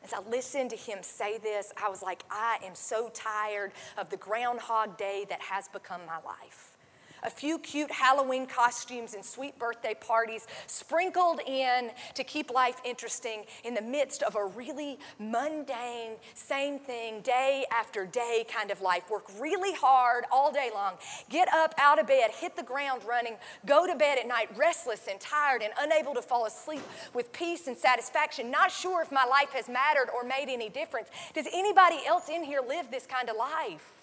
As 0.03 0.13
I 0.13 0.19
listened 0.29 0.69
to 0.71 0.75
him 0.75 0.99
say 1.01 1.37
this, 1.37 1.73
I 1.81 1.89
was 1.89 2.01
like, 2.01 2.23
I 2.31 2.57
am 2.63 2.73
so 2.75 3.09
tired 3.13 3.73
of 3.97 4.09
the 4.09 4.17
groundhog 4.17 4.97
day 4.97 5.25
that 5.29 5.41
has 5.41 5.67
become 5.67 6.01
my 6.05 6.19
life. 6.25 6.77
A 7.23 7.29
few 7.29 7.59
cute 7.59 7.91
Halloween 7.91 8.45
costumes 8.45 9.13
and 9.13 9.23
sweet 9.23 9.57
birthday 9.59 9.93
parties 9.99 10.47
sprinkled 10.67 11.41
in 11.47 11.91
to 12.15 12.23
keep 12.23 12.51
life 12.51 12.79
interesting 12.85 13.45
in 13.63 13.73
the 13.73 13.81
midst 13.81 14.23
of 14.23 14.35
a 14.35 14.45
really 14.45 14.99
mundane, 15.19 16.13
same 16.33 16.79
thing, 16.79 17.21
day 17.21 17.65
after 17.71 18.05
day 18.05 18.45
kind 18.49 18.71
of 18.71 18.81
life. 18.81 19.09
Work 19.09 19.25
really 19.39 19.73
hard 19.73 20.25
all 20.31 20.51
day 20.51 20.69
long, 20.73 20.93
get 21.29 21.51
up 21.53 21.73
out 21.77 21.99
of 21.99 22.07
bed, 22.07 22.31
hit 22.31 22.55
the 22.55 22.63
ground 22.63 23.01
running, 23.07 23.35
go 23.65 23.87
to 23.87 23.95
bed 23.95 24.17
at 24.17 24.27
night 24.27 24.49
restless 24.55 25.07
and 25.09 25.19
tired 25.19 25.61
and 25.61 25.73
unable 25.79 26.13
to 26.13 26.21
fall 26.21 26.45
asleep 26.45 26.83
with 27.13 27.31
peace 27.31 27.67
and 27.67 27.77
satisfaction, 27.77 28.51
not 28.51 28.71
sure 28.71 29.01
if 29.01 29.11
my 29.11 29.25
life 29.25 29.51
has 29.53 29.67
mattered 29.67 30.09
or 30.13 30.23
made 30.23 30.49
any 30.49 30.69
difference. 30.69 31.09
Does 31.33 31.47
anybody 31.53 31.97
else 32.07 32.29
in 32.29 32.43
here 32.43 32.61
live 32.67 32.91
this 32.91 33.05
kind 33.05 33.29
of 33.29 33.35
life? 33.35 33.98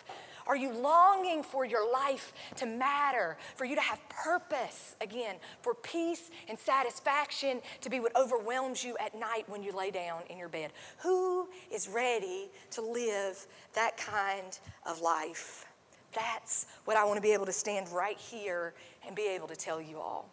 Are 0.47 0.57
you 0.57 0.73
longing 0.73 1.43
for 1.43 1.65
your 1.65 1.91
life 1.93 2.33
to 2.57 2.67
matter, 2.67 3.37
for 3.57 3.65
you 3.65 3.75
to 3.75 3.81
have 3.81 4.00
purpose 4.09 4.95
again, 5.00 5.37
for 5.61 5.75
peace 5.75 6.31
and 6.49 6.59
satisfaction 6.59 7.61
to 7.81 7.91
be 7.91 7.99
what 7.99 8.17
overwhelms 8.17 8.85
you 8.85 8.97
at 8.99 9.19
night 9.19 9.45
when 9.49 9.62
you 9.62 9.73
lay 9.73 9.91
down 9.91 10.23
in 10.31 10.38
your 10.38 10.49
bed? 10.49 10.73
Who 10.99 11.49
is 11.73 11.88
ready 11.88 12.49
to 12.73 12.81
live 12.81 13.45
that 13.75 13.97
kind 13.97 14.59
of 14.87 15.00
life? 15.00 15.67
That's 16.12 16.67
what 16.85 16.97
I 16.97 17.05
want 17.05 17.17
to 17.17 17.23
be 17.23 17.33
able 17.33 17.47
to 17.47 17.53
stand 17.53 17.88
right 17.91 18.19
here 18.19 18.73
and 19.07 19.17
be 19.17 19.29
able 19.29 19.49
to 19.49 19.57
tell 19.57 19.81
you 19.81 19.99
all. 19.99 20.29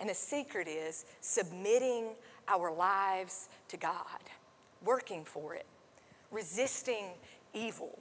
And 0.00 0.08
the 0.08 0.14
secret 0.14 0.68
is 0.68 1.06
submitting 1.20 2.10
our 2.48 2.72
lives 2.72 3.48
to 3.68 3.76
God, 3.76 4.20
working 4.84 5.24
for 5.24 5.54
it, 5.54 5.66
resisting 6.30 7.06
evil 7.54 7.98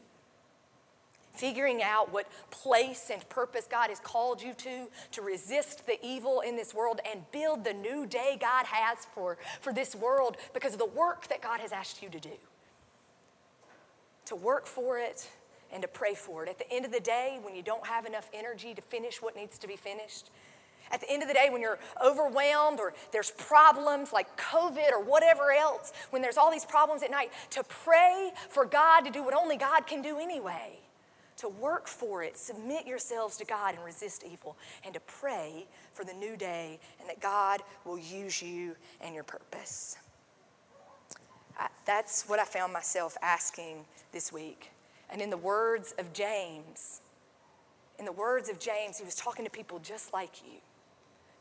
figuring 1.37 1.81
out 1.81 2.11
what 2.11 2.27
place 2.49 3.09
and 3.11 3.27
purpose 3.29 3.67
God 3.69 3.89
has 3.89 3.99
called 3.99 4.41
you 4.41 4.53
to, 4.53 4.87
to 5.11 5.21
resist 5.21 5.85
the 5.85 6.03
evil 6.05 6.41
in 6.41 6.55
this 6.55 6.73
world 6.73 6.99
and 7.09 7.21
build 7.31 7.63
the 7.63 7.73
new 7.73 8.05
day 8.05 8.37
God 8.39 8.65
has 8.65 9.05
for, 9.13 9.37
for 9.61 9.71
this 9.71 9.95
world 9.95 10.37
because 10.53 10.73
of 10.73 10.79
the 10.79 10.85
work 10.85 11.27
that 11.27 11.41
God 11.41 11.59
has 11.59 11.71
asked 11.71 12.01
you 12.01 12.09
to 12.09 12.19
do. 12.19 12.31
To 14.25 14.35
work 14.35 14.65
for 14.65 14.97
it 14.99 15.29
and 15.71 15.81
to 15.81 15.87
pray 15.87 16.15
for 16.15 16.43
it. 16.43 16.49
At 16.49 16.57
the 16.57 16.71
end 16.71 16.85
of 16.85 16.91
the 16.91 16.99
day, 16.99 17.39
when 17.41 17.55
you 17.55 17.61
don't 17.61 17.85
have 17.85 18.05
enough 18.05 18.29
energy 18.33 18.73
to 18.73 18.81
finish 18.81 19.21
what 19.21 19.35
needs 19.35 19.57
to 19.59 19.67
be 19.67 19.75
finished, 19.75 20.29
at 20.89 21.01
the 21.01 21.11
end 21.11 21.21
of 21.21 21.27
the 21.27 21.33
day, 21.33 21.49
when 21.51 21.61
you're 21.61 21.79
overwhelmed 22.03 22.79
or 22.79 22.93
there's 23.11 23.31
problems 23.31 24.13
like 24.13 24.39
COVID 24.39 24.91
or 24.91 25.01
whatever 25.01 25.51
else, 25.51 25.91
when 26.11 26.21
there's 26.21 26.37
all 26.37 26.49
these 26.49 26.63
problems 26.63 27.03
at 27.03 27.11
night, 27.11 27.29
to 27.51 27.63
pray 27.63 28.31
for 28.49 28.65
God 28.65 29.01
to 29.01 29.11
do 29.11 29.21
what 29.21 29.33
only 29.33 29.57
God 29.57 29.85
can 29.85 30.01
do 30.01 30.17
anyway 30.17 30.79
to 31.37 31.47
work 31.47 31.87
for 31.87 32.23
it, 32.23 32.37
submit 32.37 32.87
yourselves 32.87 33.37
to 33.37 33.45
God 33.45 33.75
and 33.75 33.83
resist 33.85 34.23
evil, 34.29 34.57
and 34.83 34.93
to 34.93 34.99
pray 35.01 35.65
for 35.93 36.03
the 36.03 36.13
new 36.13 36.35
day 36.35 36.79
and 36.99 37.09
that 37.09 37.19
God 37.19 37.61
will 37.85 37.99
use 37.99 38.41
you 38.41 38.75
and 39.01 39.13
your 39.13 39.23
purpose. 39.23 39.97
I, 41.59 41.67
that's 41.85 42.27
what 42.27 42.39
I 42.39 42.43
found 42.45 42.73
myself 42.73 43.17
asking 43.21 43.85
this 44.11 44.31
week. 44.31 44.71
And 45.09 45.21
in 45.21 45.29
the 45.29 45.37
words 45.37 45.93
of 45.97 46.11
James, 46.13 47.01
in 47.97 48.05
the 48.05 48.11
words 48.11 48.49
of 48.49 48.59
James, 48.59 48.97
he 48.97 49.05
was 49.05 49.15
talking 49.15 49.45
to 49.45 49.51
people 49.51 49.79
just 49.79 50.13
like 50.13 50.43
you 50.43 50.59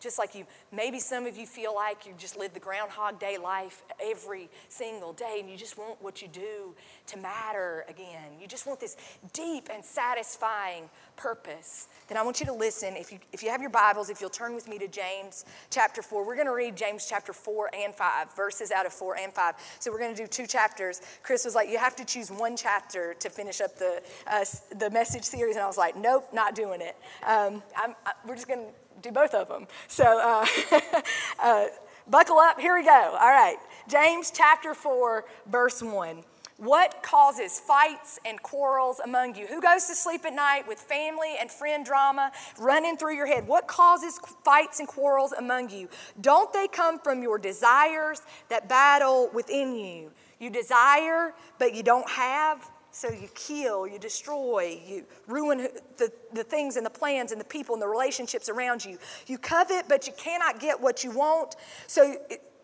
just 0.00 0.18
like 0.18 0.34
you. 0.34 0.46
Maybe 0.72 0.98
some 0.98 1.26
of 1.26 1.36
you 1.36 1.46
feel 1.46 1.74
like 1.74 2.06
you 2.06 2.12
just 2.18 2.38
live 2.38 2.52
the 2.54 2.60
Groundhog 2.60 3.18
Day 3.18 3.38
life 3.38 3.82
every 4.02 4.48
single 4.68 5.12
day 5.12 5.38
and 5.40 5.50
you 5.50 5.56
just 5.56 5.78
want 5.78 6.00
what 6.02 6.22
you 6.22 6.28
do 6.28 6.74
to 7.08 7.18
matter 7.18 7.84
again. 7.88 8.32
You 8.40 8.46
just 8.46 8.66
want 8.66 8.80
this 8.80 8.96
deep 9.32 9.68
and 9.72 9.84
satisfying 9.84 10.88
purpose. 11.16 11.88
Then 12.08 12.18
I 12.18 12.22
want 12.22 12.40
you 12.40 12.46
to 12.46 12.52
listen. 12.52 12.96
If 12.96 13.10
you, 13.12 13.18
if 13.32 13.42
you 13.42 13.50
have 13.50 13.60
your 13.60 13.70
Bibles, 13.70 14.10
if 14.10 14.20
you'll 14.20 14.30
turn 14.30 14.54
with 14.54 14.68
me 14.68 14.78
to 14.78 14.88
James 14.88 15.44
chapter 15.70 16.02
4, 16.02 16.26
we're 16.26 16.34
going 16.34 16.46
to 16.46 16.54
read 16.54 16.76
James 16.76 17.06
chapter 17.08 17.32
4 17.32 17.70
and 17.74 17.94
5, 17.94 18.36
verses 18.36 18.70
out 18.70 18.86
of 18.86 18.92
4 18.92 19.16
and 19.18 19.32
5. 19.32 19.54
So 19.80 19.90
we're 19.90 19.98
going 19.98 20.14
to 20.14 20.22
do 20.22 20.26
two 20.26 20.46
chapters. 20.46 21.00
Chris 21.22 21.44
was 21.44 21.54
like, 21.54 21.70
You 21.70 21.78
have 21.78 21.96
to 21.96 22.04
choose 22.04 22.30
one 22.30 22.56
chapter 22.56 23.14
to 23.14 23.30
finish 23.30 23.60
up 23.60 23.76
the, 23.76 24.02
uh, 24.26 24.44
the 24.78 24.90
message 24.90 25.24
series. 25.24 25.56
And 25.56 25.64
I 25.64 25.66
was 25.66 25.78
like, 25.78 25.96
Nope, 25.96 26.28
not 26.32 26.54
doing 26.54 26.80
it. 26.80 26.96
Um, 27.26 27.62
I, 27.74 27.94
we're 28.26 28.34
just 28.34 28.48
going 28.48 28.60
to 28.60 28.85
do 29.06 29.12
both 29.12 29.34
of 29.34 29.48
them. 29.48 29.66
So 29.88 30.04
uh, 30.04 30.46
uh, 31.42 31.66
buckle 32.08 32.38
up. 32.38 32.60
Here 32.60 32.74
we 32.74 32.84
go. 32.84 33.16
All 33.20 33.28
right. 33.28 33.56
James 33.88 34.32
chapter 34.34 34.74
4, 34.74 35.24
verse 35.50 35.82
1. 35.82 36.24
What 36.58 37.02
causes 37.02 37.60
fights 37.60 38.18
and 38.24 38.42
quarrels 38.42 38.98
among 39.00 39.34
you? 39.34 39.46
Who 39.46 39.60
goes 39.60 39.84
to 39.86 39.94
sleep 39.94 40.24
at 40.24 40.32
night 40.32 40.66
with 40.66 40.78
family 40.78 41.34
and 41.38 41.50
friend 41.50 41.84
drama 41.84 42.32
running 42.58 42.96
through 42.96 43.14
your 43.14 43.26
head? 43.26 43.46
What 43.46 43.66
causes 43.66 44.18
fights 44.42 44.80
and 44.80 44.88
quarrels 44.88 45.32
among 45.32 45.68
you? 45.68 45.88
Don't 46.22 46.50
they 46.54 46.66
come 46.66 46.98
from 46.98 47.22
your 47.22 47.38
desires 47.38 48.22
that 48.48 48.70
battle 48.70 49.30
within 49.34 49.74
you? 49.74 50.10
You 50.40 50.48
desire, 50.48 51.34
but 51.58 51.74
you 51.74 51.82
don't 51.82 52.08
have. 52.08 52.66
So 52.96 53.10
you 53.10 53.28
kill, 53.34 53.86
you 53.86 53.98
destroy, 53.98 54.80
you 54.86 55.04
ruin 55.26 55.68
the, 55.98 56.10
the 56.32 56.42
things 56.42 56.76
and 56.76 56.86
the 56.86 56.88
plans 56.88 57.30
and 57.30 57.38
the 57.38 57.44
people 57.44 57.74
and 57.74 57.82
the 57.82 57.86
relationships 57.86 58.48
around 58.48 58.86
you. 58.86 58.96
You 59.26 59.36
covet, 59.36 59.84
but 59.86 60.06
you 60.06 60.14
cannot 60.16 60.60
get 60.60 60.80
what 60.80 61.04
you 61.04 61.10
want. 61.10 61.56
So, 61.88 62.16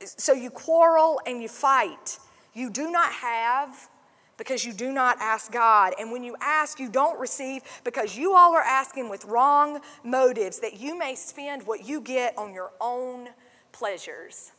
so 0.02 0.32
you 0.32 0.48
quarrel 0.48 1.20
and 1.26 1.42
you 1.42 1.48
fight. 1.48 2.18
You 2.54 2.70
do 2.70 2.90
not 2.90 3.12
have 3.12 3.90
because 4.38 4.64
you 4.64 4.72
do 4.72 4.90
not 4.90 5.18
ask 5.20 5.52
God. 5.52 5.92
And 6.00 6.10
when 6.10 6.24
you 6.24 6.34
ask, 6.40 6.80
you 6.80 6.88
don't 6.88 7.20
receive 7.20 7.60
because 7.84 8.16
you 8.16 8.34
all 8.34 8.54
are 8.54 8.62
asking 8.62 9.10
with 9.10 9.26
wrong 9.26 9.80
motives 10.02 10.60
that 10.60 10.80
you 10.80 10.98
may 10.98 11.14
spend 11.14 11.66
what 11.66 11.86
you 11.86 12.00
get 12.00 12.38
on 12.38 12.54
your 12.54 12.70
own 12.80 13.28
pleasures. 13.70 14.52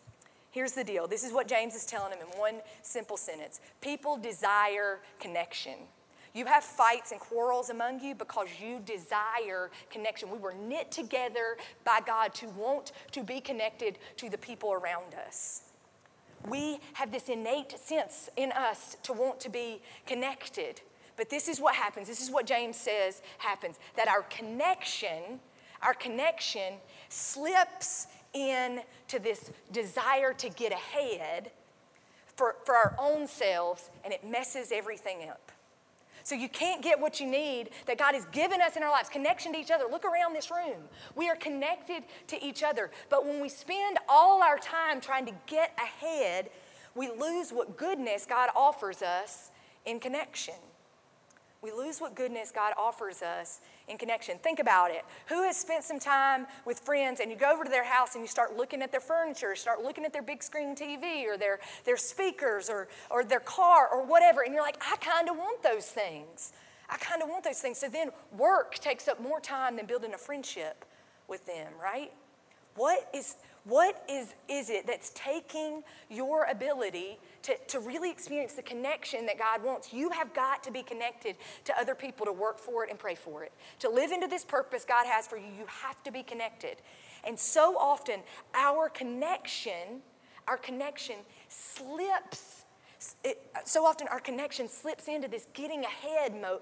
Here's 0.54 0.74
the 0.74 0.84
deal 0.84 1.08
this 1.08 1.24
is 1.24 1.34
what 1.34 1.48
James 1.48 1.76
is 1.76 1.84
telling 1.84 2.14
him 2.14 2.20
in 2.22 2.40
one 2.40 2.62
simple 2.84 3.18
sentence 3.18 3.60
people 3.82 4.16
desire 4.18 5.00
connection. 5.20 5.74
You 6.36 6.46
have 6.46 6.64
fights 6.64 7.12
and 7.12 7.20
quarrels 7.20 7.70
among 7.70 8.00
you 8.00 8.16
because 8.16 8.48
you 8.60 8.80
desire 8.80 9.70
connection. 9.92 10.32
We 10.32 10.40
were 10.40 10.54
knit 10.54 10.92
together 10.92 11.58
by 11.86 12.00
God 12.04 12.34
to 12.36 12.48
want 12.50 12.92
to 13.12 13.24
be 13.24 13.40
connected 13.40 14.00
to 14.18 14.30
the 14.32 14.38
people 14.38 14.74
around 14.74 15.14
us. 15.28 15.62
We 16.48 16.80
have 16.94 17.12
this 17.12 17.30
innate 17.30 17.78
sense 17.78 18.30
in 18.36 18.52
us 18.52 18.98
to 19.04 19.14
want 19.14 19.40
to 19.42 19.50
be 19.50 19.82
connected. 20.08 20.82
But 21.18 21.30
this 21.30 21.48
is 21.48 21.62
what 21.62 21.76
happens. 21.76 22.08
This 22.08 22.22
is 22.22 22.32
what 22.32 22.48
James 22.48 22.78
says 22.78 23.22
happens 23.38 23.78
that 23.96 24.08
our 24.08 24.24
connection, 24.24 25.40
our 25.84 25.94
connection 25.94 26.74
slips 27.10 28.08
into 28.34 29.20
this 29.20 29.52
desire 29.72 30.34
to 30.34 30.50
get 30.50 30.72
ahead 30.72 31.52
for, 32.36 32.56
for 32.66 32.76
our 32.76 32.96
own 33.00 33.28
selves, 33.28 33.90
and 34.04 34.14
it 34.14 34.28
messes 34.28 34.72
everything 34.72 35.30
up. 35.30 35.52
So 36.24 36.36
you 36.36 36.48
can't 36.48 36.82
get 36.82 37.00
what 37.00 37.20
you 37.20 37.28
need 37.28 37.70
that 37.86 37.98
God 37.98 38.16
has 38.16 38.26
given 38.26 38.62
us 38.62 38.78
in 38.78 38.84
our 38.84 38.90
lives 38.90 39.10
connection 39.10 39.52
to 39.54 39.60
each 39.60 39.72
other. 39.72 39.86
Look 39.92 40.06
around 40.06 40.34
this 40.34 40.50
room. 40.50 40.84
We 41.16 41.30
are 41.30 41.36
connected 41.36 42.04
to 42.28 42.44
each 42.44 42.64
other. 42.64 42.92
But 43.10 43.26
when 43.26 43.42
we 43.42 43.50
spend 43.50 43.98
all 44.08 44.42
our 44.42 44.58
time 44.58 45.02
trying 45.02 45.26
to 45.26 45.34
get 45.48 45.78
ahead, 45.78 46.50
we 46.96 47.10
lose 47.12 47.52
what 47.52 47.76
goodness 47.76 48.26
God 48.26 48.50
offers 48.56 49.02
us 49.02 49.52
in 49.86 50.00
connection. 50.00 50.56
We 51.62 51.72
lose 51.72 52.00
what 52.00 52.16
goodness 52.16 52.52
God 52.52 52.74
offers 52.78 53.22
us 53.22 53.60
in 53.88 53.98
connection. 53.98 54.38
Think 54.38 54.60
about 54.60 54.92
it. 54.92 55.04
Who 55.28 55.44
has 55.44 55.58
spent 55.58 55.84
some 55.84 56.00
time 56.00 56.48
with 56.66 56.80
friends 56.80 57.20
and 57.20 57.30
you 57.30 57.38
go 57.38 57.52
over 57.52 57.64
to 57.64 57.70
their 57.70 57.84
house 57.84 58.16
and 58.16 58.24
you 58.24 58.28
start 58.28 58.56
looking 58.56 58.82
at 58.82 58.92
their 58.92 59.02
furniture, 59.02 59.56
start 59.56 59.84
looking 59.84 60.06
at 60.06 60.14
their 60.14 60.22
big 60.22 60.42
screen 60.42 60.76
TV 60.76 61.26
or 61.26 61.38
their, 61.38 61.60
their 61.86 61.98
speakers 61.98 62.70
or, 62.70 62.88
or 63.10 63.24
their 63.24 63.40
car 63.40 63.90
or 63.92 64.06
whatever, 64.06 64.42
and 64.44 64.54
you're 64.54 64.64
like, 64.64 64.82
I 64.82 64.96
kind 64.98 65.30
of 65.30 65.38
want 65.38 65.62
those 65.64 65.88
things. 65.88 66.54
I 66.90 66.98
kind 66.98 67.22
of 67.22 67.30
want 67.30 67.44
those 67.44 67.60
things. 67.60 67.78
So 67.80 67.90
then 67.90 68.10
work 68.38 68.76
takes 68.76 69.08
up 69.08 69.22
more 69.22 69.40
time 69.40 69.78
than 69.78 69.86
building 69.86 70.14
a 70.14 70.18
friendship 70.18 70.86
with 71.28 71.46
them, 71.46 71.74
right? 71.82 72.12
What 72.76 73.10
is 73.14 73.36
what 73.66 74.04
is, 74.10 74.34
is 74.50 74.70
it 74.70 74.86
that's 74.86 75.12
taking 75.16 75.84
your 76.10 76.46
ability 76.46 77.18
to, 77.44 77.56
to 77.70 77.80
really 77.80 78.12
experience 78.12 78.54
the 78.54 78.62
connection 78.62 79.26
that 79.26 79.40
God 79.40 79.64
wants? 79.64 79.94
You 79.94 80.10
have 80.10 80.34
got 80.34 80.64
to 80.64 80.72
be 80.72 80.84
connected 80.84 81.38
to 81.66 81.80
other 81.80 81.96
people 81.96 82.26
to 82.26 82.34
work 82.34 82.60
for 82.60 82.84
it 82.84 82.90
and 82.90 83.00
pray 83.00 83.16
for 83.16 83.44
it. 83.44 83.54
To 83.80 83.90
live 83.90 84.12
into 84.12 84.28
this 84.28 84.44
purpose 84.44 84.84
God 84.84 85.06
has 85.06 85.28
for 85.28 85.38
you, 85.38 85.48
you 85.58 85.66
have 85.68 86.04
to 86.04 86.12
be 86.12 86.24
connected. 86.24 86.78
And 87.24 87.40
so 87.40 87.78
often, 87.78 88.20
our 88.54 88.90
connection, 88.90 90.02
our 90.46 90.58
connection 90.58 91.16
slips. 91.48 92.66
It, 93.24 93.40
so 93.64 93.86
often, 93.86 94.10
our 94.10 94.20
connection 94.20 94.68
slips 94.68 95.08
into 95.08 95.30
this 95.30 95.48
getting 95.54 95.86
ahead 95.86 96.34
mo- 96.40 96.62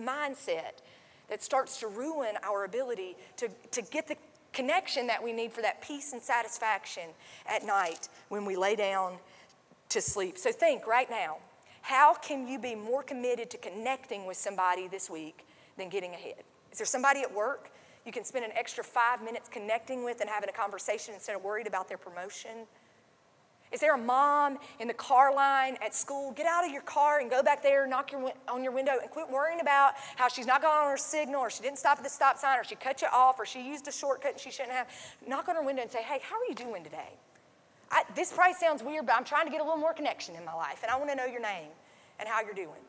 mindset 0.00 0.80
that 1.28 1.42
starts 1.42 1.80
to 1.80 1.86
ruin 1.86 2.34
our 2.42 2.64
ability 2.64 3.16
to, 3.36 3.48
to 3.70 3.82
get 3.82 4.08
the 4.08 4.16
connection 4.52 5.06
that 5.06 5.22
we 5.22 5.32
need 5.32 5.52
for 5.52 5.62
that 5.62 5.80
peace 5.82 6.12
and 6.12 6.22
satisfaction 6.22 7.10
at 7.46 7.64
night 7.64 8.08
when 8.28 8.44
we 8.44 8.56
lay 8.56 8.76
down 8.76 9.16
to 9.90 10.00
sleep. 10.00 10.38
So 10.38 10.52
think 10.52 10.86
right 10.86 11.10
now 11.10 11.38
how 11.82 12.14
can 12.14 12.46
you 12.46 12.58
be 12.58 12.74
more 12.74 13.02
committed 13.02 13.50
to 13.50 13.58
connecting 13.58 14.26
with 14.26 14.36
somebody 14.36 14.86
this 14.86 15.08
week 15.08 15.46
than 15.78 15.88
getting 15.88 16.12
ahead? 16.12 16.44
Is 16.72 16.78
there 16.78 16.86
somebody 16.86 17.20
at 17.20 17.34
work? 17.34 17.70
you 18.04 18.12
can 18.12 18.24
spend 18.24 18.44
an 18.44 18.52
extra 18.54 18.82
five 18.82 19.22
minutes 19.22 19.48
connecting 19.48 20.04
with 20.04 20.20
and 20.20 20.30
having 20.30 20.48
a 20.48 20.52
conversation 20.52 21.14
instead 21.14 21.36
of 21.36 21.44
worried 21.44 21.66
about 21.66 21.88
their 21.88 21.98
promotion? 21.98 22.66
Is 23.72 23.78
there 23.78 23.94
a 23.94 23.98
mom 23.98 24.58
in 24.80 24.88
the 24.88 24.94
car 24.94 25.32
line 25.32 25.76
at 25.80 25.94
school? 25.94 26.32
Get 26.32 26.46
out 26.46 26.64
of 26.64 26.72
your 26.72 26.82
car 26.82 27.20
and 27.20 27.30
go 27.30 27.40
back 27.42 27.62
there, 27.62 27.86
knock 27.86 28.10
your, 28.10 28.32
on 28.48 28.64
your 28.64 28.72
window, 28.72 28.92
and 29.00 29.10
quit 29.10 29.30
worrying 29.30 29.60
about 29.60 29.92
how 30.16 30.26
she's 30.26 30.46
not 30.46 30.60
going 30.60 30.74
on 30.74 30.90
her 30.90 30.96
signal, 30.96 31.40
or 31.40 31.50
she 31.50 31.62
didn't 31.62 31.78
stop 31.78 31.98
at 31.98 32.04
the 32.04 32.10
stop 32.10 32.36
sign, 32.36 32.58
or 32.58 32.64
she 32.64 32.74
cut 32.74 33.00
you 33.00 33.08
off, 33.12 33.38
or 33.38 33.46
she 33.46 33.62
used 33.62 33.86
a 33.86 33.92
shortcut 33.92 34.32
and 34.32 34.40
she 34.40 34.50
shouldn't 34.50 34.72
have. 34.72 34.88
Knock 35.26 35.48
on 35.48 35.54
her 35.54 35.62
window 35.62 35.82
and 35.82 35.90
say, 35.90 36.02
Hey, 36.02 36.18
how 36.22 36.36
are 36.36 36.44
you 36.48 36.54
doing 36.54 36.82
today? 36.82 37.10
I, 37.92 38.02
this 38.14 38.32
probably 38.32 38.54
sounds 38.54 38.82
weird, 38.82 39.06
but 39.06 39.14
I'm 39.14 39.24
trying 39.24 39.46
to 39.46 39.50
get 39.50 39.60
a 39.60 39.64
little 39.64 39.78
more 39.78 39.94
connection 39.94 40.34
in 40.34 40.44
my 40.44 40.54
life, 40.54 40.80
and 40.82 40.90
I 40.90 40.96
want 40.96 41.10
to 41.10 41.16
know 41.16 41.26
your 41.26 41.40
name 41.40 41.70
and 42.18 42.28
how 42.28 42.40
you're 42.40 42.54
doing. 42.54 42.80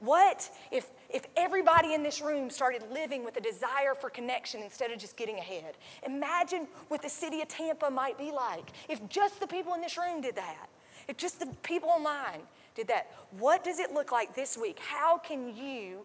What 0.00 0.50
if, 0.70 0.90
if 1.08 1.26
everybody 1.36 1.94
in 1.94 2.02
this 2.02 2.20
room 2.20 2.50
started 2.50 2.82
living 2.92 3.24
with 3.24 3.36
a 3.36 3.40
desire 3.40 3.94
for 3.98 4.10
connection 4.10 4.62
instead 4.62 4.90
of 4.90 4.98
just 4.98 5.16
getting 5.16 5.38
ahead? 5.38 5.76
Imagine 6.06 6.66
what 6.88 7.02
the 7.02 7.08
city 7.08 7.40
of 7.40 7.48
Tampa 7.48 7.90
might 7.90 8.18
be 8.18 8.30
like 8.30 8.70
if 8.88 9.06
just 9.08 9.40
the 9.40 9.46
people 9.46 9.74
in 9.74 9.80
this 9.80 9.96
room 9.96 10.20
did 10.20 10.36
that, 10.36 10.68
if 11.08 11.16
just 11.16 11.40
the 11.40 11.46
people 11.62 11.88
online 11.88 12.40
did 12.74 12.88
that. 12.88 13.10
What 13.38 13.64
does 13.64 13.78
it 13.78 13.92
look 13.92 14.12
like 14.12 14.34
this 14.34 14.58
week? 14.58 14.78
How 14.80 15.18
can 15.18 15.56
you 15.56 16.04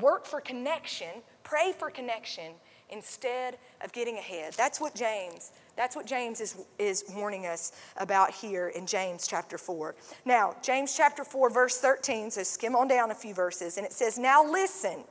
work 0.00 0.26
for 0.26 0.40
connection, 0.40 1.22
pray 1.42 1.72
for 1.78 1.90
connection, 1.90 2.52
instead 2.90 3.58
of 3.82 3.92
getting 3.92 4.16
ahead? 4.16 4.54
That's 4.54 4.80
what 4.80 4.94
James 4.94 5.52
that's 5.76 5.96
what 5.96 6.06
James 6.06 6.40
is, 6.40 6.56
is 6.78 7.04
warning 7.14 7.46
us 7.46 7.72
about 7.96 8.30
here 8.30 8.68
in 8.68 8.86
James 8.86 9.26
chapter 9.26 9.58
4. 9.58 9.94
Now, 10.24 10.56
James 10.62 10.96
chapter 10.96 11.24
4, 11.24 11.50
verse 11.50 11.78
13, 11.78 12.30
so 12.30 12.42
skim 12.42 12.76
on 12.76 12.88
down 12.88 13.10
a 13.10 13.14
few 13.14 13.34
verses, 13.34 13.76
and 13.76 13.84
it 13.84 13.92
says, 13.92 14.18
Now 14.18 14.48
listen. 14.48 15.04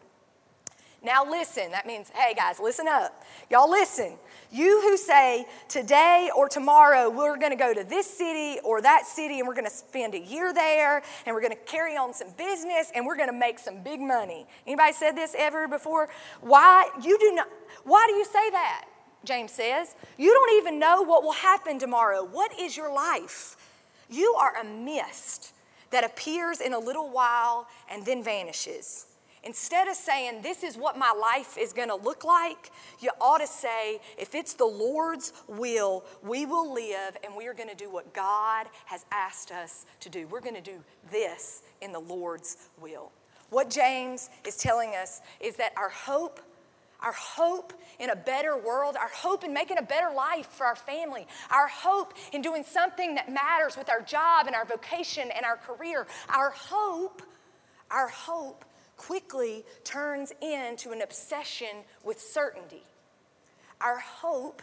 Now 1.06 1.30
listen. 1.30 1.72
That 1.72 1.86
means, 1.86 2.10
hey 2.16 2.34
guys, 2.34 2.62
listen 2.62 2.88
up. 2.88 3.26
Y'all 3.52 3.70
listen. 3.70 4.14
You 4.52 4.80
who 4.82 4.96
say, 4.96 5.46
today 5.68 6.30
or 6.34 6.48
tomorrow 6.48 7.10
we're 7.10 7.38
going 7.38 7.52
to 7.52 7.58
go 7.58 7.74
to 7.74 7.84
this 7.84 8.08
city 8.08 8.62
or 8.64 8.82
that 8.82 9.06
city 9.06 9.40
and 9.40 9.48
we're 9.48 9.54
going 9.54 9.66
to 9.66 9.70
spend 9.70 10.16
a 10.16 10.20
year 10.20 10.54
there 10.54 11.04
and 11.26 11.36
we're 11.36 11.42
going 11.42 11.52
to 11.52 11.64
carry 11.66 11.98
on 11.98 12.14
some 12.14 12.30
business 12.38 12.90
and 12.96 13.06
we're 13.06 13.18
going 13.18 13.28
to 13.28 13.38
make 13.38 13.60
some 13.60 13.84
big 13.84 14.00
money. 14.00 14.46
Anybody 14.66 14.94
said 14.94 15.12
this 15.12 15.36
ever 15.38 15.68
before? 15.68 16.08
Why 16.40 16.90
you 17.04 17.20
do 17.20 17.34
not 17.34 17.50
why 17.84 18.06
do 18.08 18.14
you 18.14 18.24
say 18.24 18.50
that? 18.52 18.86
James 19.24 19.52
says. 19.52 19.96
You 20.18 20.32
don't 20.32 20.58
even 20.58 20.80
know 20.80 21.02
what 21.02 21.24
will 21.24 21.34
happen 21.34 21.80
tomorrow. 21.80 22.24
What 22.24 22.60
is 22.60 22.76
your 22.76 22.94
life? 22.94 23.58
You 24.10 24.36
are 24.40 24.58
a 24.60 24.64
mist 24.64 25.54
that 25.92 26.04
appears 26.04 26.60
in 26.60 26.74
a 26.74 26.80
little 26.80 27.10
while 27.10 27.68
and 27.90 28.06
then 28.06 28.24
vanishes. 28.24 29.08
Instead 29.44 29.88
of 29.88 29.96
saying, 29.96 30.42
This 30.42 30.64
is 30.64 30.78
what 30.78 30.98
my 30.98 31.12
life 31.12 31.58
is 31.58 31.74
going 31.74 31.90
to 31.90 31.96
look 31.96 32.24
like, 32.24 32.72
you 33.00 33.10
ought 33.20 33.40
to 33.40 33.48
say, 33.48 34.00
If 34.18 34.36
it's 34.36 34.54
the 34.54 34.66
Lord's 34.66 35.34
will, 35.48 36.06
we 36.24 36.46
will 36.46 36.74
live 36.74 37.18
and 37.24 37.36
we 37.36 37.48
are 37.48 37.54
going 37.54 37.70
to 37.70 37.76
do 37.76 37.90
what 37.90 38.14
God 38.14 38.68
has 38.86 39.06
asked 39.12 39.52
us 39.52 39.86
to 40.00 40.10
do. 40.10 40.28
We're 40.28 40.42
going 40.42 40.56
to 40.56 40.62
do 40.62 40.84
this 41.12 41.64
in 41.82 41.92
the 41.92 42.00
Lord's 42.00 42.70
will. 42.82 43.12
What 43.50 43.70
James 43.70 44.30
is 44.48 44.58
telling 44.58 44.96
us 44.96 45.22
is 45.40 45.58
that 45.58 45.74
our 45.78 45.90
hope 45.90 46.40
our 47.04 47.12
hope 47.14 47.74
in 48.00 48.10
a 48.10 48.16
better 48.16 48.58
world, 48.58 48.96
our 48.96 49.10
hope 49.10 49.44
in 49.44 49.54
making 49.54 49.78
a 49.78 49.84
better 49.84 50.14
life 50.16 50.48
for 50.48 50.66
our 50.66 50.76
family, 50.76 51.28
our 51.52 51.68
hope 51.68 52.14
in 52.32 52.42
doing 52.42 52.64
something 52.64 53.16
that 53.16 53.32
matters 53.32 53.78
with 53.78 53.90
our 53.90 54.02
job 54.02 54.48
and 54.48 54.56
our 54.56 54.66
vocation 54.66 55.30
and 55.36 55.46
our 55.46 55.58
career, 55.58 56.08
our 56.30 56.50
hope, 56.52 57.22
our 57.92 58.08
hope 58.08 58.66
quickly 58.98 59.64
turns 59.84 60.32
into 60.42 60.92
an 60.92 61.02
obsession 61.02 61.84
with 62.04 62.20
certainty. 62.20 62.84
Our 63.82 64.00
hope 64.00 64.62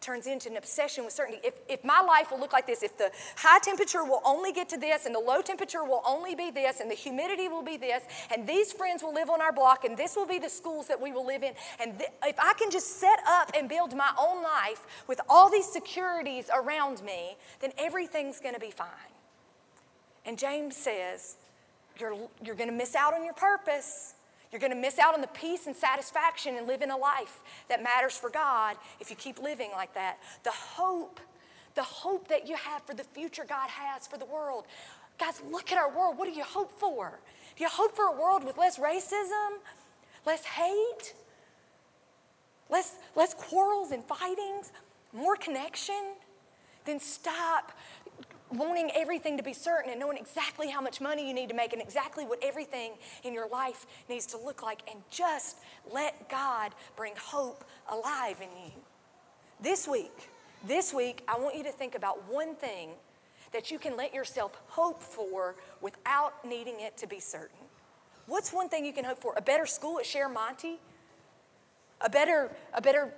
turns 0.00 0.26
into 0.26 0.48
an 0.48 0.56
obsession 0.56 1.04
with 1.04 1.12
certainty. 1.12 1.40
If, 1.44 1.54
if 1.68 1.84
my 1.84 2.00
life 2.00 2.30
will 2.30 2.38
look 2.38 2.52
like 2.52 2.66
this, 2.66 2.82
if 2.82 2.96
the 2.96 3.10
high 3.36 3.58
temperature 3.58 4.04
will 4.04 4.22
only 4.24 4.52
get 4.52 4.68
to 4.70 4.76
this, 4.78 5.06
and 5.06 5.14
the 5.14 5.20
low 5.20 5.42
temperature 5.42 5.84
will 5.84 6.02
only 6.06 6.34
be 6.34 6.50
this, 6.50 6.80
and 6.80 6.90
the 6.90 6.94
humidity 6.94 7.48
will 7.48 7.62
be 7.62 7.76
this, 7.76 8.02
and 8.32 8.46
these 8.46 8.72
friends 8.72 9.02
will 9.02 9.14
live 9.14 9.28
on 9.28 9.42
our 9.42 9.52
block, 9.52 9.84
and 9.84 9.96
this 9.96 10.14
will 10.16 10.26
be 10.26 10.38
the 10.38 10.48
schools 10.48 10.86
that 10.86 11.00
we 11.00 11.12
will 11.12 11.26
live 11.26 11.42
in, 11.42 11.52
and 11.80 11.98
th- 11.98 12.10
if 12.24 12.38
I 12.38 12.52
can 12.54 12.70
just 12.70 12.98
set 13.00 13.18
up 13.26 13.50
and 13.56 13.68
build 13.68 13.94
my 13.96 14.10
own 14.18 14.42
life 14.42 15.04
with 15.06 15.20
all 15.28 15.50
these 15.50 15.66
securities 15.66 16.48
around 16.54 17.02
me, 17.02 17.36
then 17.60 17.72
everything's 17.76 18.40
going 18.40 18.54
to 18.54 18.60
be 18.60 18.70
fine. 18.70 18.88
And 20.24 20.38
James 20.38 20.76
says, 20.76 21.36
you're, 21.98 22.16
you're 22.44 22.54
going 22.54 22.70
to 22.70 22.76
miss 22.76 22.94
out 22.94 23.14
on 23.14 23.24
your 23.24 23.34
purpose. 23.34 24.14
You're 24.50 24.60
going 24.60 24.72
to 24.72 24.78
miss 24.78 24.98
out 24.98 25.14
on 25.14 25.20
the 25.20 25.28
peace 25.28 25.66
and 25.66 25.76
satisfaction 25.76 26.56
in 26.56 26.66
living 26.66 26.90
a 26.90 26.96
life 26.96 27.40
that 27.68 27.82
matters 27.82 28.16
for 28.16 28.30
God 28.30 28.76
if 29.00 29.10
you 29.10 29.16
keep 29.16 29.40
living 29.40 29.70
like 29.72 29.94
that. 29.94 30.18
The 30.42 30.50
hope, 30.50 31.20
the 31.74 31.82
hope 31.82 32.28
that 32.28 32.48
you 32.48 32.56
have 32.56 32.82
for 32.82 32.94
the 32.94 33.04
future 33.04 33.44
God 33.46 33.68
has 33.68 34.06
for 34.06 34.16
the 34.16 34.24
world. 34.24 34.64
Guys, 35.18 35.42
look 35.50 35.72
at 35.72 35.78
our 35.78 35.94
world. 35.94 36.16
What 36.16 36.26
do 36.26 36.34
you 36.34 36.44
hope 36.44 36.72
for? 36.72 37.18
Do 37.56 37.64
you 37.64 37.68
hope 37.70 37.94
for 37.94 38.06
a 38.06 38.12
world 38.12 38.44
with 38.44 38.56
less 38.56 38.78
racism, 38.78 39.58
less 40.24 40.44
hate, 40.44 41.14
less, 42.70 42.96
less 43.16 43.34
quarrels 43.34 43.90
and 43.90 44.02
fightings, 44.04 44.72
more 45.12 45.36
connection? 45.36 46.14
Then 46.84 47.00
stop 47.00 47.72
wanting 48.50 48.90
everything 48.94 49.36
to 49.36 49.42
be 49.42 49.52
certain 49.52 49.90
and 49.90 50.00
knowing 50.00 50.16
exactly 50.16 50.70
how 50.70 50.80
much 50.80 51.00
money 51.00 51.26
you 51.26 51.34
need 51.34 51.48
to 51.48 51.54
make 51.54 51.72
and 51.72 51.82
exactly 51.82 52.24
what 52.24 52.38
everything 52.42 52.92
in 53.24 53.34
your 53.34 53.48
life 53.48 53.86
needs 54.08 54.26
to 54.26 54.38
look 54.38 54.62
like, 54.62 54.80
and 54.90 55.00
just 55.10 55.58
let 55.92 56.28
God 56.28 56.72
bring 56.96 57.12
hope 57.16 57.64
alive 57.90 58.36
in 58.40 58.48
you. 58.64 58.72
This 59.60 59.86
week, 59.86 60.30
this 60.66 60.94
week, 60.94 61.22
I 61.28 61.38
want 61.38 61.56
you 61.56 61.64
to 61.64 61.72
think 61.72 61.94
about 61.94 62.28
one 62.28 62.54
thing 62.54 62.90
that 63.52 63.70
you 63.70 63.78
can 63.78 63.96
let 63.96 64.12
yourself 64.14 64.60
hope 64.68 65.02
for 65.02 65.56
without 65.80 66.44
needing 66.44 66.80
it 66.80 66.96
to 66.98 67.06
be 67.06 67.20
certain. 67.20 67.58
What's 68.26 68.52
one 68.52 68.68
thing 68.68 68.84
you 68.84 68.92
can 68.92 69.04
hope 69.04 69.18
for? 69.18 69.32
A 69.36 69.42
better 69.42 69.66
school 69.66 69.98
at 69.98 70.06
Cher 70.06 70.28
Monte? 70.28 70.78
A 72.00 72.10
better, 72.10 72.50
a 72.74 72.80
better 72.80 73.12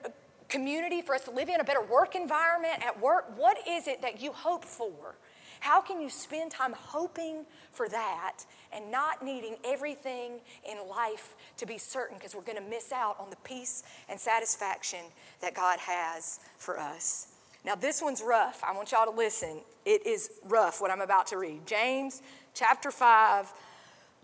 community 0.51 1.01
for 1.01 1.15
us 1.15 1.25
to 1.25 1.31
live 1.31 1.49
in, 1.49 1.61
a 1.61 1.65
better 1.65 1.83
work 1.83 2.15
environment 2.15 2.85
at 2.85 3.01
work? 3.01 3.33
What 3.37 3.57
is 3.69 3.89
it 3.89 4.03
that 4.03 4.21
you 4.21 4.33
hope 4.33 4.65
for? 4.65 5.17
How 5.61 5.81
can 5.81 6.01
you 6.01 6.09
spend 6.09 6.51
time 6.51 6.73
hoping 6.73 7.45
for 7.73 7.89
that 7.89 8.45
and 8.73 8.91
not 8.91 9.23
needing 9.23 9.57
everything 9.65 10.41
in 10.69 10.89
life 10.89 11.35
to 11.59 11.67
be 11.67 11.77
certain 11.77 12.17
because 12.17 12.35
we're 12.35 12.43
going 12.43 12.63
to 12.63 12.69
miss 12.69 12.93
out 12.93 13.17
on 13.21 13.29
the 13.31 13.37
peace 13.37 13.83
and 14.09 14.19
satisfaction 14.19 15.01
that 15.41 15.55
God 15.55 15.79
has 15.79 16.41
for 16.57 16.79
us? 16.79 17.29
Now, 17.63 17.75
this 17.75 18.01
one's 18.01 18.23
rough. 18.23 18.63
I 18.67 18.73
want 18.75 18.91
y'all 18.91 19.05
to 19.05 19.17
listen. 19.17 19.61
It 19.85 20.07
is 20.07 20.31
rough 20.45 20.81
what 20.81 20.91
I'm 20.91 21.03
about 21.03 21.27
to 21.29 21.37
read. 21.37 21.67
James 21.67 22.23
chapter 22.55 22.91
5, 22.91 23.53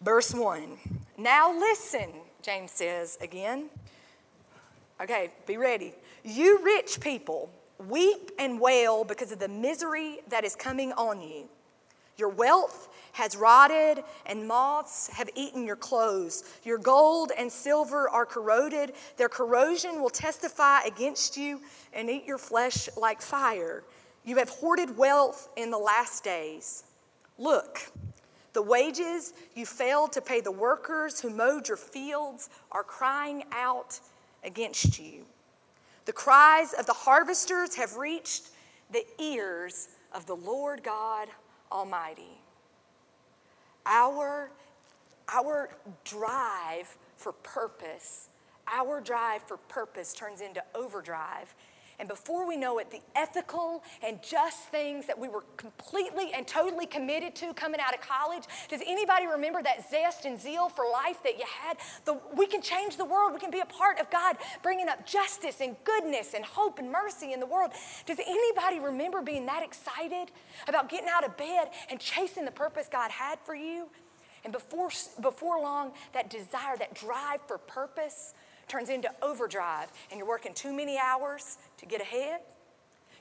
verse 0.01 0.33
1. 0.33 0.79
Now, 1.19 1.53
listen, 1.57 2.09
James 2.41 2.73
says 2.73 3.19
again. 3.21 3.69
Okay, 5.03 5.31
be 5.47 5.59
ready. 5.59 5.93
You 6.29 6.59
rich 6.65 6.99
people, 7.01 7.51
weep 7.89 8.33
and 8.37 8.61
wail 8.61 9.05
because 9.05 9.31
of 9.31 9.39
the 9.39 9.47
misery 9.47 10.19
that 10.29 10.43
is 10.43 10.57
coming 10.57 10.93
on 10.95 11.21
you. 11.21 11.49
Your 12.17 12.31
wealth 12.31 12.89
has 13.13 13.37
rotted, 13.37 14.03
and 14.27 14.49
moths 14.49 15.07
have 15.09 15.31
eaten 15.37 15.65
your 15.65 15.77
clothes. 15.77 16.43
Your 16.65 16.79
gold 16.79 17.31
and 17.39 17.51
silver 17.51 18.11
are 18.11 18.27
corroded. 18.27 18.95
Their 19.17 19.29
corrosion 19.29 20.03
will 20.03 20.11
testify 20.11 20.81
against 20.81 21.37
you 21.37 21.61
and 21.93 22.11
eat 22.11 22.25
your 22.27 22.39
flesh 22.39 22.89
like 22.97 23.23
fire. 23.23 23.85
You 24.25 24.35
have 24.39 24.49
hoarded 24.49 24.97
wealth 24.97 25.49
in 25.57 25.71
the 25.71 25.79
last 25.79 26.25
days. 26.25 26.83
Look, 27.39 27.93
the 28.53 28.63
wages 28.63 29.33
you 29.55 29.65
failed 29.65 30.11
to 30.15 30.21
pay 30.21 30.41
the 30.41 30.51
workers 30.51 31.21
who 31.21 31.31
mowed 31.31 31.69
your 31.69 31.77
fields 31.77 32.51
are 32.73 32.83
crying 32.83 33.45
out 33.53 34.01
against 34.43 34.99
you. 34.99 35.25
The 36.07 36.13
cries 36.13 36.73
of 36.73 36.87
the 36.87 36.93
harvesters 36.93 37.75
have 37.75 37.97
reached 37.97 38.51
the 38.91 39.05
ears 39.21 39.89
of 40.13 40.25
the 40.27 40.37
Lord 40.37 40.83
God 40.83 41.29
Almighty. 41.71 42.41
Our, 43.85 44.51
our 45.29 45.71
drive 46.05 46.97
for 47.17 47.33
purpose, 47.33 48.29
our 48.69 49.01
drive 49.01 49.43
for 49.43 49.57
purpose 49.57 50.15
turns 50.15 50.41
into 50.41 50.63
overdrive 50.77 51.55
and 51.99 52.09
before 52.09 52.47
we 52.47 52.57
know 52.57 52.79
it, 52.79 52.91
the 52.91 53.01
ethical 53.15 53.83
and 54.03 54.23
just 54.23 54.69
things 54.69 55.07
that 55.07 55.19
we 55.19 55.29
were 55.29 55.45
completely 55.57 56.31
and 56.35 56.47
totally 56.47 56.85
committed 56.85 57.35
to 57.37 57.55
coming 57.55 57.81
out 57.81 57.95
of 57.95 58.01
college. 58.01 58.45
Does 58.69 58.83
anybody 58.87 59.27
remember 59.27 59.63
that 59.63 59.89
zest 59.91 60.27
and 60.27 60.39
zeal 60.39 60.69
for 60.69 60.85
life 60.93 61.23
that 61.23 61.39
you 61.39 61.45
had? 61.63 61.79
The, 62.05 62.21
we 62.37 62.47
can 62.47 62.61
change 62.61 62.97
the 62.97 63.05
world. 63.05 63.33
We 63.33 63.41
can 63.41 63.51
be 63.51 63.61
a 63.61 63.67
part 63.67 63.99
of 63.99 64.11
God 64.11 64.37
bringing 64.63 64.89
up 64.89 65.07
justice 65.07 65.61
and 65.61 65.75
goodness 65.85 66.35
and 66.35 66.45
hope 66.45 66.79
and 66.79 66.93
mercy 66.93 67.33
in 67.33 67.41
the 67.41 67.47
world. 67.47 67.71
Does 68.05 68.19
anybody 68.19 68.79
remember 68.79 69.23
being 69.23 69.47
that 69.47 69.63
excited 69.63 70.31
about 70.69 70.91
getting 70.91 71.09
out 71.09 71.25
of 71.25 71.37
bed 71.39 71.69
and 71.91 71.99
chasing 71.99 72.45
the 72.45 72.51
purpose 72.51 72.89
God 72.91 73.11
had 73.11 73.39
for 73.45 73.55
you? 73.55 73.89
And 74.45 74.53
before, 74.53 74.91
before 75.23 75.61
long, 75.61 75.93
that 76.13 76.31
desire, 76.31 76.77
that 76.79 76.95
drive 76.95 77.41
for 77.49 77.59
purpose 77.59 78.35
turns 78.69 78.91
into 78.91 79.11
overdrive, 79.23 79.91
and 80.11 80.19
you're 80.19 80.29
working 80.29 80.55
too 80.55 80.73
many 80.73 80.99
hours 80.99 81.59
to 81.79 81.87
get 81.87 82.01
ahead. 82.01 82.41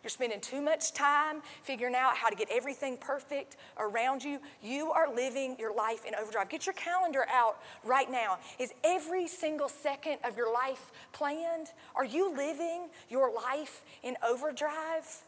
You're 0.06 0.12
spending 0.12 0.40
too 0.40 0.62
much 0.62 0.94
time 0.94 1.42
figuring 1.64 1.96
out 1.96 2.16
how 2.16 2.30
to 2.30 2.36
get 2.36 2.48
everything 2.52 2.96
perfect 2.96 3.58
around 3.80 4.24
you. 4.24 4.40
You 4.62 4.92
are 4.92 5.12
living 5.12 5.56
your 5.58 5.76
life 5.76 6.06
in 6.06 6.14
overdrive. 6.14 6.48
Get 6.48 6.68
your 6.68 6.74
calendar 6.74 7.26
out 7.28 7.58
right 7.84 8.12
now. 8.12 8.38
Is 8.60 8.72
every 8.84 9.28
single 9.28 9.68
second 9.68 10.20
of 10.24 10.38
your 10.38 10.54
life 10.54 10.92
planned? 11.12 11.72
Are 11.96 12.06
you 12.06 12.36
living 12.38 12.90
your 13.10 13.34
life 13.34 13.84
in 14.04 14.16
overdrive? 14.24 15.24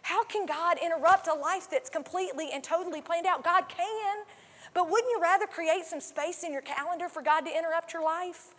How 0.00 0.24
can 0.24 0.46
God 0.46 0.78
interrupt 0.82 1.28
a 1.28 1.34
life 1.34 1.68
that's 1.70 1.90
completely 1.90 2.48
and 2.50 2.64
totally 2.64 3.02
planned 3.02 3.26
out? 3.26 3.44
God 3.44 3.68
can, 3.68 4.16
but 4.72 4.90
wouldn't 4.90 5.10
you 5.10 5.20
rather 5.20 5.46
create 5.46 5.84
some 5.84 6.00
space 6.00 6.44
in 6.44 6.52
your 6.52 6.62
calendar 6.62 7.10
for 7.10 7.20
God 7.20 7.42
to 7.42 7.54
interrupt 7.54 7.92
your 7.92 8.02
life? 8.02 8.54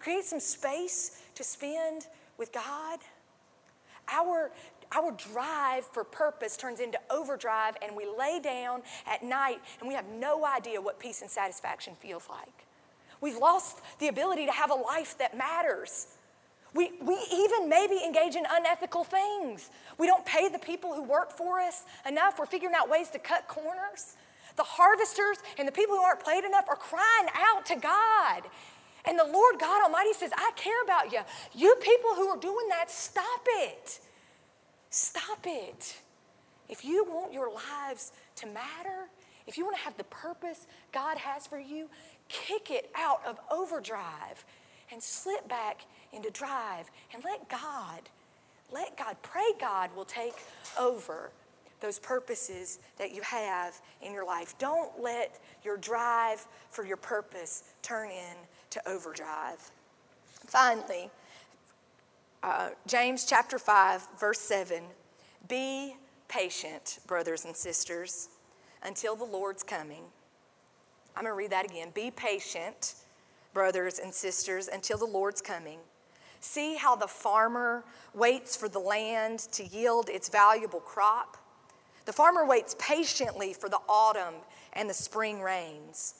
Create 0.00 0.24
some 0.24 0.40
space 0.40 1.22
to 1.34 1.44
spend 1.44 2.06
with 2.38 2.52
God? 2.52 2.98
Our, 4.10 4.50
our 4.92 5.12
drive 5.12 5.84
for 5.86 6.02
purpose 6.02 6.56
turns 6.56 6.80
into 6.80 6.98
overdrive, 7.10 7.76
and 7.82 7.94
we 7.94 8.06
lay 8.18 8.40
down 8.42 8.82
at 9.06 9.22
night 9.22 9.60
and 9.78 9.88
we 9.88 9.94
have 9.94 10.06
no 10.08 10.44
idea 10.44 10.80
what 10.80 10.98
peace 10.98 11.22
and 11.22 11.30
satisfaction 11.30 11.94
feels 12.00 12.28
like. 12.28 12.66
We've 13.20 13.36
lost 13.36 13.78
the 13.98 14.08
ability 14.08 14.46
to 14.46 14.52
have 14.52 14.70
a 14.70 14.74
life 14.74 15.16
that 15.18 15.36
matters. 15.36 16.08
We, 16.72 16.92
we 17.02 17.18
even 17.32 17.68
maybe 17.68 18.00
engage 18.04 18.36
in 18.36 18.44
unethical 18.50 19.04
things. 19.04 19.70
We 19.98 20.06
don't 20.06 20.24
pay 20.24 20.48
the 20.48 20.58
people 20.58 20.94
who 20.94 21.02
work 21.02 21.30
for 21.32 21.60
us 21.60 21.84
enough. 22.08 22.38
We're 22.38 22.46
figuring 22.46 22.74
out 22.74 22.88
ways 22.88 23.10
to 23.10 23.18
cut 23.18 23.48
corners. 23.48 24.16
The 24.56 24.62
harvesters 24.62 25.38
and 25.58 25.68
the 25.68 25.72
people 25.72 25.96
who 25.96 26.02
aren't 26.02 26.24
paid 26.24 26.44
enough 26.44 26.64
are 26.68 26.76
crying 26.76 27.28
out 27.34 27.66
to 27.66 27.76
God. 27.76 28.42
And 29.06 29.18
the 29.18 29.24
Lord 29.24 29.58
God 29.58 29.82
Almighty 29.82 30.12
says, 30.12 30.30
I 30.36 30.50
care 30.56 30.82
about 30.84 31.12
you. 31.12 31.20
You 31.54 31.74
people 31.76 32.10
who 32.14 32.28
are 32.28 32.36
doing 32.36 32.68
that, 32.68 32.90
stop 32.90 33.46
it. 33.46 34.00
Stop 34.90 35.44
it. 35.44 35.98
If 36.68 36.84
you 36.84 37.04
want 37.04 37.32
your 37.32 37.50
lives 37.52 38.12
to 38.36 38.46
matter, 38.46 39.08
if 39.46 39.58
you 39.58 39.64
want 39.64 39.76
to 39.76 39.82
have 39.82 39.96
the 39.96 40.04
purpose 40.04 40.66
God 40.92 41.18
has 41.18 41.46
for 41.46 41.58
you, 41.58 41.88
kick 42.28 42.70
it 42.70 42.90
out 42.96 43.20
of 43.26 43.38
overdrive 43.50 44.44
and 44.92 45.02
slip 45.02 45.48
back 45.48 45.82
into 46.12 46.30
drive 46.30 46.90
and 47.14 47.24
let 47.24 47.48
God, 47.48 48.02
let 48.72 48.96
God, 48.96 49.16
pray 49.22 49.52
God 49.60 49.90
will 49.96 50.04
take 50.04 50.34
over 50.78 51.30
those 51.80 51.98
purposes 51.98 52.78
that 52.98 53.12
you 53.12 53.22
have 53.22 53.80
in 54.02 54.12
your 54.12 54.26
life. 54.26 54.54
Don't 54.58 55.00
let 55.00 55.40
your 55.64 55.76
drive 55.76 56.46
for 56.70 56.84
your 56.84 56.96
purpose 56.96 57.64
turn 57.82 58.10
into 58.70 58.88
overdrive. 58.88 59.70
Finally, 60.46 61.10
uh, 62.42 62.70
James 62.86 63.24
chapter 63.24 63.58
5, 63.58 64.06
verse 64.18 64.40
7 64.40 64.82
Be 65.48 65.96
patient, 66.28 67.00
brothers 67.06 67.44
and 67.44 67.56
sisters, 67.56 68.28
until 68.82 69.16
the 69.16 69.24
Lord's 69.24 69.62
coming. 69.62 70.04
I'm 71.16 71.24
going 71.24 71.32
to 71.32 71.36
read 71.36 71.50
that 71.50 71.64
again. 71.64 71.88
Be 71.94 72.10
patient, 72.10 72.94
brothers 73.52 73.98
and 73.98 74.14
sisters, 74.14 74.68
until 74.68 74.98
the 74.98 75.06
Lord's 75.06 75.42
coming. 75.42 75.78
See 76.38 76.76
how 76.76 76.94
the 76.96 77.08
farmer 77.08 77.84
waits 78.14 78.56
for 78.56 78.68
the 78.68 78.78
land 78.78 79.40
to 79.52 79.64
yield 79.66 80.08
its 80.08 80.28
valuable 80.28 80.80
crop. 80.80 81.36
The 82.06 82.12
farmer 82.12 82.46
waits 82.46 82.76
patiently 82.78 83.52
for 83.52 83.68
the 83.68 83.80
autumn 83.88 84.34
and 84.72 84.88
the 84.88 84.94
spring 84.94 85.42
rains. 85.42 86.14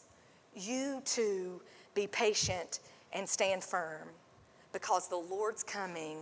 You 0.54 1.00
too 1.04 1.62
be 1.94 2.06
patient 2.06 2.80
and 3.12 3.28
stand 3.28 3.64
firm 3.64 4.08
because 4.72 5.08
the 5.08 5.16
Lord's 5.16 5.62
coming 5.62 6.18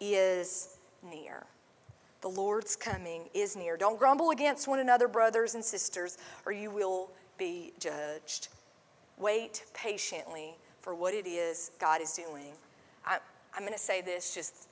is 0.00 0.78
near. 1.02 1.46
The 2.20 2.28
Lord's 2.28 2.76
coming 2.76 3.28
is 3.34 3.56
near. 3.56 3.76
Don't 3.76 3.98
grumble 3.98 4.30
against 4.30 4.68
one 4.68 4.80
another, 4.80 5.08
brothers 5.08 5.54
and 5.54 5.64
sisters, 5.64 6.18
or 6.44 6.52
you 6.52 6.70
will 6.70 7.10
be 7.38 7.72
judged. 7.78 8.48
Wait 9.18 9.64
patiently 9.74 10.56
for 10.80 10.94
what 10.94 11.14
it 11.14 11.26
is 11.26 11.70
God 11.78 12.00
is 12.00 12.12
doing. 12.12 12.52
I, 13.04 13.18
I'm 13.54 13.62
going 13.62 13.72
to 13.72 13.78
say 13.78 14.02
this 14.02 14.34
just 14.34 14.68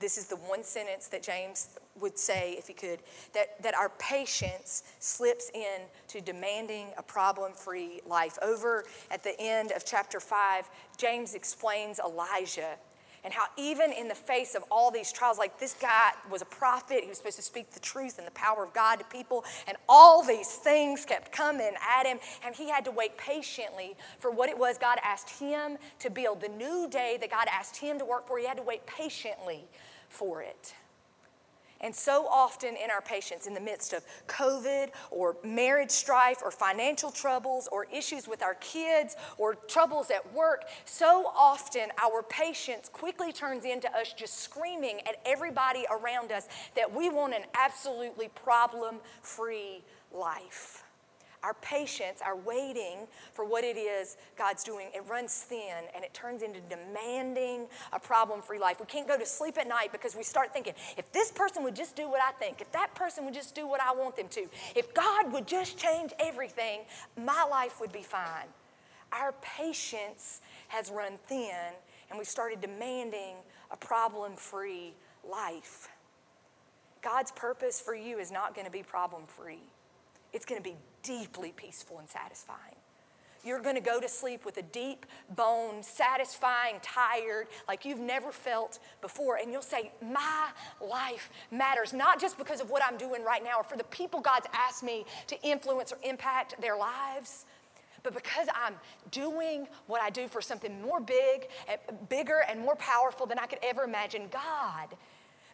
this 0.00 0.18
is 0.18 0.26
the 0.26 0.36
one 0.36 0.64
sentence 0.64 1.08
that 1.08 1.22
James 1.22 1.78
would 2.00 2.18
say 2.18 2.54
if 2.58 2.66
he 2.66 2.74
could 2.74 3.00
that, 3.32 3.62
that 3.62 3.74
our 3.74 3.90
patience 3.98 4.82
slips 4.98 5.50
in 5.54 5.82
to 6.08 6.20
demanding 6.20 6.88
a 6.96 7.02
problem 7.02 7.52
free 7.52 8.00
life. 8.06 8.38
Over 8.42 8.84
at 9.10 9.22
the 9.22 9.38
end 9.40 9.72
of 9.72 9.84
chapter 9.84 10.20
5, 10.20 10.68
James 10.96 11.34
explains 11.34 11.98
Elijah 11.98 12.76
and 13.24 13.32
how 13.32 13.44
even 13.56 13.90
in 13.90 14.06
the 14.06 14.14
face 14.14 14.54
of 14.54 14.62
all 14.70 14.90
these 14.90 15.10
trials, 15.10 15.38
like 15.38 15.58
this 15.58 15.74
guy 15.74 16.10
was 16.30 16.42
a 16.42 16.46
prophet, 16.46 17.00
he 17.02 17.08
was 17.08 17.16
supposed 17.16 17.36
to 17.36 17.42
speak 17.42 17.70
the 17.70 17.80
truth 17.80 18.18
and 18.18 18.26
the 18.26 18.32
power 18.32 18.62
of 18.62 18.74
God 18.74 18.96
to 18.96 19.04
people, 19.06 19.44
and 19.66 19.78
all 19.88 20.22
these 20.22 20.48
things 20.48 21.06
kept 21.06 21.32
coming 21.32 21.72
at 21.98 22.06
him, 22.06 22.18
and 22.44 22.54
he 22.54 22.68
had 22.68 22.84
to 22.84 22.90
wait 22.90 23.16
patiently 23.16 23.96
for 24.18 24.30
what 24.30 24.50
it 24.50 24.58
was 24.58 24.76
God 24.76 24.98
asked 25.02 25.30
him 25.30 25.78
to 26.00 26.10
build. 26.10 26.42
The 26.42 26.48
new 26.48 26.86
day 26.90 27.16
that 27.18 27.30
God 27.30 27.48
asked 27.50 27.76
him 27.76 27.98
to 27.98 28.04
work 28.04 28.28
for, 28.28 28.38
he 28.38 28.46
had 28.46 28.58
to 28.58 28.62
wait 28.62 28.86
patiently 28.86 29.64
for 30.10 30.42
it. 30.42 30.74
And 31.80 31.94
so 31.94 32.26
often 32.28 32.70
in 32.70 32.90
our 32.90 33.02
patience, 33.02 33.46
in 33.46 33.54
the 33.54 33.60
midst 33.60 33.92
of 33.92 34.04
COVID 34.26 34.90
or 35.10 35.36
marriage 35.44 35.90
strife 35.90 36.38
or 36.42 36.50
financial 36.50 37.10
troubles 37.10 37.68
or 37.70 37.86
issues 37.92 38.26
with 38.26 38.42
our 38.42 38.54
kids 38.54 39.16
or 39.36 39.54
troubles 39.54 40.10
at 40.10 40.32
work, 40.32 40.64
so 40.84 41.30
often 41.36 41.90
our 42.02 42.22
patience 42.22 42.88
quickly 42.88 43.32
turns 43.32 43.64
into 43.64 43.90
us 43.94 44.12
just 44.12 44.38
screaming 44.38 45.00
at 45.06 45.16
everybody 45.26 45.84
around 45.90 46.32
us 46.32 46.48
that 46.74 46.92
we 46.94 47.10
want 47.10 47.34
an 47.34 47.42
absolutely 47.54 48.28
problem 48.28 48.96
free 49.20 49.82
life 50.12 50.83
our 51.44 51.54
patience, 51.60 52.20
our 52.24 52.36
waiting 52.36 53.06
for 53.32 53.44
what 53.44 53.64
it 53.64 53.76
is 53.76 54.16
God's 54.36 54.64
doing, 54.64 54.88
it 54.94 55.04
runs 55.06 55.42
thin 55.42 55.84
and 55.94 56.02
it 56.02 56.14
turns 56.14 56.42
into 56.42 56.58
demanding 56.62 57.66
a 57.92 58.00
problem 58.00 58.40
free 58.40 58.58
life. 58.58 58.80
We 58.80 58.86
can't 58.86 59.06
go 59.06 59.18
to 59.18 59.26
sleep 59.26 59.58
at 59.58 59.68
night 59.68 59.92
because 59.92 60.16
we 60.16 60.22
start 60.22 60.54
thinking, 60.54 60.72
if 60.96 61.12
this 61.12 61.30
person 61.30 61.62
would 61.62 61.76
just 61.76 61.96
do 61.96 62.08
what 62.08 62.20
I 62.26 62.32
think, 62.32 62.62
if 62.62 62.72
that 62.72 62.94
person 62.94 63.26
would 63.26 63.34
just 63.34 63.54
do 63.54 63.68
what 63.68 63.80
I 63.82 63.92
want 63.92 64.16
them 64.16 64.28
to, 64.28 64.46
if 64.74 64.94
God 64.94 65.30
would 65.32 65.46
just 65.46 65.76
change 65.76 66.12
everything, 66.18 66.80
my 67.22 67.46
life 67.50 67.78
would 67.78 67.92
be 67.92 68.02
fine. 68.02 68.48
Our 69.12 69.34
patience 69.42 70.40
has 70.68 70.90
run 70.90 71.18
thin 71.26 71.74
and 72.08 72.18
we 72.18 72.24
started 72.24 72.62
demanding 72.62 73.36
a 73.70 73.76
problem 73.76 74.34
free 74.34 74.94
life. 75.30 75.88
God's 77.02 77.32
purpose 77.32 77.82
for 77.82 77.94
you 77.94 78.18
is 78.18 78.32
not 78.32 78.54
going 78.54 78.64
to 78.64 78.72
be 78.72 78.82
problem 78.82 79.24
free. 79.26 79.62
It's 80.32 80.46
going 80.46 80.60
to 80.60 80.68
be 80.68 80.76
deeply 81.04 81.52
peaceful 81.54 82.00
and 82.00 82.08
satisfying. 82.08 82.74
You're 83.44 83.60
going 83.60 83.74
to 83.74 83.82
go 83.82 84.00
to 84.00 84.08
sleep 84.08 84.46
with 84.46 84.56
a 84.56 84.62
deep 84.62 85.04
bone, 85.36 85.82
satisfying, 85.82 86.76
tired, 86.82 87.48
like 87.68 87.84
you've 87.84 88.00
never 88.00 88.32
felt 88.32 88.78
before. 89.02 89.36
And 89.36 89.52
you'll 89.52 89.60
say, 89.60 89.92
My 90.02 90.48
life 90.80 91.30
matters, 91.50 91.92
not 91.92 92.18
just 92.18 92.38
because 92.38 92.62
of 92.62 92.70
what 92.70 92.82
I'm 92.82 92.96
doing 92.96 93.22
right 93.22 93.44
now 93.44 93.58
or 93.58 93.62
for 93.62 93.76
the 93.76 93.84
people 93.84 94.20
God's 94.20 94.46
asked 94.54 94.82
me 94.82 95.04
to 95.26 95.40
influence 95.42 95.92
or 95.92 95.98
impact 96.02 96.58
their 96.60 96.76
lives, 96.76 97.44
but 98.02 98.14
because 98.14 98.48
I'm 98.54 98.74
doing 99.10 99.68
what 99.86 100.00
I 100.00 100.10
do 100.10 100.26
for 100.26 100.40
something 100.40 100.80
more 100.80 101.00
big, 101.00 101.48
eh, 101.68 101.76
bigger, 102.08 102.44
and 102.48 102.60
more 102.60 102.76
powerful 102.76 103.26
than 103.26 103.38
I 103.38 103.46
could 103.46 103.60
ever 103.62 103.82
imagine. 103.82 104.28
God 104.30 104.96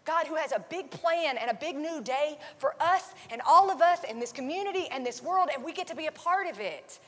God, 0.05 0.27
who 0.27 0.37
has 0.37 0.53
a 0.53 0.65
big 0.71 0.91
plan 0.91 1.37
and 1.39 1.51
a 1.51 1.55
big 1.55 1.77
new 1.77 2.03
day 2.03 2.39
for 2.59 2.75
us 2.81 3.15
and 3.31 3.41
all 3.47 3.71
of 3.71 3.81
us 3.81 4.01
and 4.09 4.21
this 4.21 4.33
community 4.33 4.89
and 4.91 5.05
this 5.05 5.23
world, 5.23 5.49
and 5.55 5.65
we 5.65 5.73
get 5.73 5.87
to 5.89 5.97
be 5.97 6.07
a 6.07 6.13
part 6.13 6.47
of 6.47 6.59
it. 6.61 6.99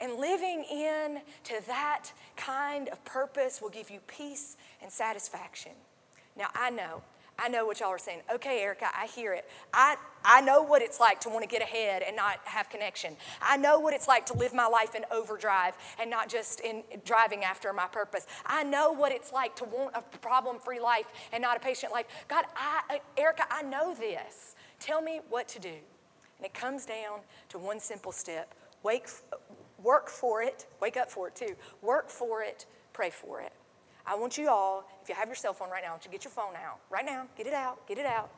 And 0.00 0.16
living 0.16 0.64
in 0.70 1.20
to 1.44 1.60
that 1.66 2.10
kind 2.36 2.88
of 2.88 3.04
purpose 3.04 3.60
will 3.60 3.68
give 3.68 3.90
you 3.90 4.00
peace 4.06 4.56
and 4.82 4.90
satisfaction. 4.90 5.72
Now, 6.36 6.48
I 6.54 6.70
know 6.70 7.02
I 7.40 7.48
know 7.48 7.64
what 7.64 7.80
y'all 7.80 7.88
are 7.88 7.98
saying. 7.98 8.20
Okay, 8.32 8.60
Erica, 8.60 8.88
I 8.94 9.06
hear 9.06 9.32
it. 9.32 9.46
I, 9.72 9.96
I 10.24 10.42
know 10.42 10.62
what 10.62 10.82
it's 10.82 11.00
like 11.00 11.20
to 11.20 11.30
want 11.30 11.42
to 11.42 11.48
get 11.48 11.62
ahead 11.62 12.02
and 12.06 12.14
not 12.14 12.40
have 12.44 12.68
connection. 12.68 13.16
I 13.40 13.56
know 13.56 13.80
what 13.80 13.94
it's 13.94 14.06
like 14.06 14.26
to 14.26 14.34
live 14.34 14.52
my 14.52 14.66
life 14.66 14.94
in 14.94 15.04
overdrive 15.10 15.74
and 15.98 16.10
not 16.10 16.28
just 16.28 16.60
in 16.60 16.82
driving 17.04 17.42
after 17.44 17.72
my 17.72 17.86
purpose. 17.86 18.26
I 18.44 18.62
know 18.62 18.92
what 18.92 19.12
it's 19.12 19.32
like 19.32 19.56
to 19.56 19.64
want 19.64 19.96
a 19.96 20.02
problem 20.18 20.58
free 20.58 20.80
life 20.80 21.06
and 21.32 21.40
not 21.40 21.56
a 21.56 21.60
patient 21.60 21.92
life. 21.92 22.06
God, 22.28 22.44
I, 22.54 23.00
Erica, 23.16 23.44
I 23.50 23.62
know 23.62 23.94
this. 23.94 24.54
Tell 24.78 25.00
me 25.00 25.20
what 25.30 25.48
to 25.48 25.58
do. 25.58 25.68
And 25.68 26.44
it 26.44 26.54
comes 26.54 26.84
down 26.84 27.20
to 27.50 27.58
one 27.58 27.80
simple 27.80 28.12
step 28.12 28.54
Wake, 28.82 29.08
work 29.82 30.08
for 30.08 30.42
it, 30.42 30.66
wake 30.80 30.96
up 30.96 31.10
for 31.10 31.28
it 31.28 31.34
too. 31.34 31.54
Work 31.82 32.08
for 32.08 32.42
it, 32.42 32.66
pray 32.92 33.10
for 33.10 33.40
it. 33.40 33.52
I 34.06 34.16
want 34.16 34.38
you 34.38 34.48
all, 34.48 34.84
if 35.02 35.08
you 35.08 35.14
have 35.14 35.28
your 35.28 35.36
cell 35.36 35.52
phone 35.52 35.70
right 35.70 35.82
now, 35.82 35.96
to 35.96 36.08
get 36.08 36.24
your 36.24 36.30
phone 36.30 36.54
out. 36.56 36.78
Right 36.90 37.04
now, 37.04 37.26
get 37.36 37.46
it 37.46 37.54
out, 37.54 37.86
get 37.86 37.98
it 37.98 38.06
out. 38.06 38.30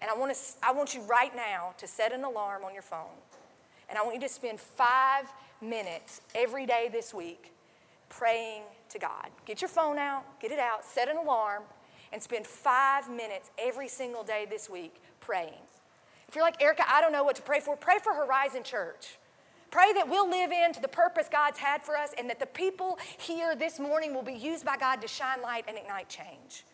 And 0.00 0.10
I 0.10 0.16
want, 0.16 0.34
to, 0.34 0.40
I 0.62 0.72
want 0.72 0.94
you 0.94 1.02
right 1.02 1.34
now 1.34 1.74
to 1.78 1.86
set 1.86 2.12
an 2.12 2.24
alarm 2.24 2.64
on 2.64 2.72
your 2.72 2.82
phone. 2.82 3.16
And 3.88 3.98
I 3.98 4.02
want 4.02 4.14
you 4.14 4.20
to 4.20 4.28
spend 4.28 4.60
five 4.60 5.32
minutes 5.60 6.20
every 6.34 6.66
day 6.66 6.88
this 6.92 7.12
week 7.12 7.52
praying 8.08 8.62
to 8.90 8.98
God. 8.98 9.28
Get 9.44 9.60
your 9.60 9.68
phone 9.68 9.98
out, 9.98 10.24
get 10.40 10.52
it 10.52 10.58
out, 10.58 10.84
set 10.84 11.08
an 11.08 11.16
alarm, 11.16 11.62
and 12.12 12.22
spend 12.22 12.46
five 12.46 13.10
minutes 13.10 13.50
every 13.58 13.88
single 13.88 14.22
day 14.22 14.46
this 14.48 14.70
week 14.70 14.94
praying. 15.20 15.60
If 16.28 16.34
you're 16.34 16.44
like, 16.44 16.62
Erica, 16.62 16.84
I 16.88 17.00
don't 17.00 17.12
know 17.12 17.24
what 17.24 17.36
to 17.36 17.42
pray 17.42 17.60
for, 17.60 17.76
pray 17.76 17.98
for 18.02 18.14
Horizon 18.14 18.62
Church. 18.62 19.17
Pray 19.70 19.92
that 19.94 20.08
we'll 20.08 20.28
live 20.28 20.50
into 20.50 20.80
the 20.80 20.88
purpose 20.88 21.28
God's 21.30 21.58
had 21.58 21.82
for 21.82 21.96
us 21.96 22.14
and 22.16 22.28
that 22.30 22.40
the 22.40 22.46
people 22.46 22.98
here 23.18 23.54
this 23.54 23.78
morning 23.78 24.14
will 24.14 24.22
be 24.22 24.32
used 24.32 24.64
by 24.64 24.76
God 24.76 25.00
to 25.02 25.08
shine 25.08 25.42
light 25.42 25.64
and 25.68 25.76
ignite 25.76 26.08
change. 26.08 26.64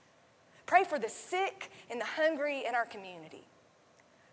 Pray 0.67 0.85
for 0.85 0.99
the 0.99 1.09
sick 1.09 1.71
and 1.91 2.01
the 2.01 2.05
hungry 2.05 2.65
in 2.67 2.75
our 2.75 2.87
community. 2.87 3.45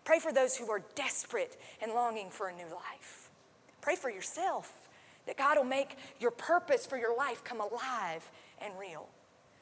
Pray 0.03 0.19
for 0.19 0.31
those 0.31 0.55
who 0.55 0.69
are 0.69 0.81
desperate 0.95 1.57
and 1.81 1.93
longing 1.93 2.29
for 2.29 2.47
a 2.47 2.55
new 2.55 2.65
life. 2.65 3.29
Pray 3.81 3.95
for 3.95 4.09
yourself 4.09 4.89
that 5.25 5.37
God 5.37 5.57
will 5.57 5.63
make 5.63 5.97
your 6.19 6.31
purpose 6.31 6.85
for 6.85 6.97
your 6.97 7.15
life 7.15 7.43
come 7.43 7.61
alive 7.61 8.29
and 8.59 8.73
real. 8.79 9.07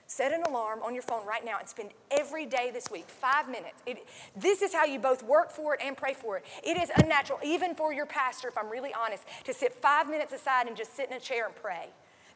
Set 0.10 0.34
an 0.34 0.42
alarm 0.42 0.80
on 0.84 0.96
your 0.96 1.04
phone 1.04 1.24
right 1.24 1.46
now 1.46 1.60
and 1.60 1.70
spend 1.70 1.92
every 2.10 2.48
day 2.48 2.72
this 2.74 2.90
week 2.92 3.08
five 3.08 3.48
minutes. 3.48 3.76
It, 3.86 4.08
this 4.36 4.64
is 4.64 4.74
how 4.74 4.84
you 4.84 4.98
both 4.98 5.22
work 5.22 5.52
for 5.52 5.76
it 5.76 5.82
and 5.84 5.96
pray 5.96 6.16
for 6.16 6.36
it. 6.36 6.46
It 6.64 6.78
is 6.78 6.90
unnatural, 6.98 7.38
even 7.46 7.76
for 7.76 7.94
your 7.94 8.08
pastor, 8.08 8.48
if 8.48 8.58
I'm 8.58 8.70
really 8.70 8.92
honest, 8.92 9.24
to 9.46 9.54
sit 9.54 9.72
five 9.72 10.10
minutes 10.10 10.34
aside 10.34 10.66
and 10.66 10.76
just 10.76 10.96
sit 10.96 11.12
in 11.12 11.16
a 11.16 11.20
chair 11.20 11.46
and 11.46 11.56
pray. 11.56 11.90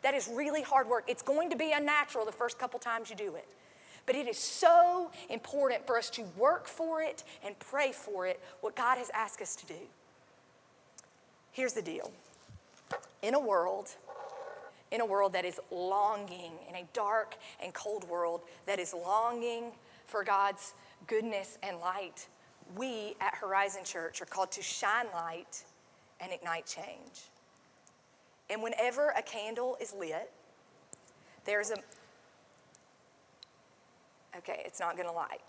That 0.04 0.14
is 0.14 0.30
really 0.32 0.62
hard 0.62 0.88
work. 0.88 1.06
It's 1.08 1.24
going 1.24 1.50
to 1.50 1.56
be 1.56 1.72
unnatural 1.72 2.26
the 2.28 2.32
first 2.32 2.60
couple 2.60 2.80
times 2.80 3.10
you 3.10 3.16
do 3.16 3.34
it. 3.34 3.48
But 4.06 4.16
it 4.18 4.28
is 4.28 4.38
so 4.38 5.10
important 5.32 5.88
for 5.88 5.98
us 5.98 6.12
to 6.12 6.26
work 6.38 6.68
for 6.68 7.02
it 7.02 7.24
and 7.44 7.58
pray 7.58 7.92
for 7.92 8.28
it, 8.28 8.40
what 8.62 8.76
God 8.76 9.00
has 9.00 9.10
asked 9.16 9.42
us 9.42 9.56
to 9.56 9.66
do. 9.66 9.80
Here's 11.52 11.74
the 11.74 11.82
deal 11.82 12.12
in 13.24 13.34
a 13.34 13.40
world, 13.40 13.96
in 14.94 15.02
a 15.02 15.06
world 15.06 15.34
that 15.34 15.44
is 15.44 15.60
longing, 15.72 16.54
in 16.70 16.76
a 16.76 16.86
dark 16.94 17.36
and 17.62 17.74
cold 17.74 18.08
world 18.08 18.42
that 18.68 18.80
is 18.80 18.94
longing 18.94 19.72
for 20.06 20.24
God's 20.24 20.76
goodness 21.08 21.58
and 21.64 21.80
light, 21.80 22.28
we 22.76 23.16
at 23.20 23.34
Horizon 23.34 23.84
Church 23.84 24.22
are 24.22 24.26
called 24.26 24.52
to 24.52 24.62
shine 24.62 25.08
light 25.14 25.64
and 26.22 26.32
ignite 26.32 26.68
change. 26.68 27.24
And 28.50 28.62
whenever 28.62 29.10
a 29.18 29.22
candle 29.24 29.78
is 29.82 29.94
lit, 29.94 30.32
there's 31.44 31.72
a 31.72 31.78
Okay, 34.36 34.64
it's 34.66 34.80
not 34.80 34.96
going 34.96 35.08
to 35.08 35.14
light. 35.14 35.42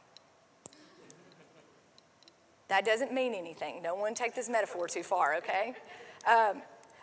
That 2.68 2.84
doesn't 2.84 3.12
mean 3.12 3.34
anything. 3.34 3.82
No 3.82 3.94
one 3.94 4.14
take 4.14 4.34
this 4.34 4.48
metaphor 4.48 4.88
too 4.88 5.02
far, 5.02 5.36
okay? 5.36 5.74
Um, 6.26 6.60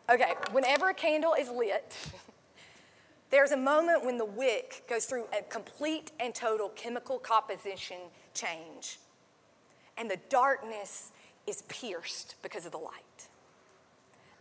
okay, 0.08 0.34
whenever 0.52 0.90
a 0.90 0.94
candle 0.94 1.34
is 1.34 1.50
lit, 1.50 1.98
there's 3.32 3.52
a 3.52 3.58
moment 3.58 4.06
when 4.06 4.18
the 4.18 4.26
wick 4.26 4.84
goes 4.90 5.06
through 5.06 5.26
a 5.38 5.42
complete 5.44 6.12
and 6.20 6.36
total 6.36 6.70
chemical 6.70 7.18
composition 7.18 7.98
change, 8.34 9.00
and 9.98 10.12
the 10.12 10.20
darkness 10.30 11.12
is 11.48 11.64
pierced 11.64 12.36
because 12.44 12.66
of 12.66 12.72
the 12.72 12.78
light. 12.78 13.28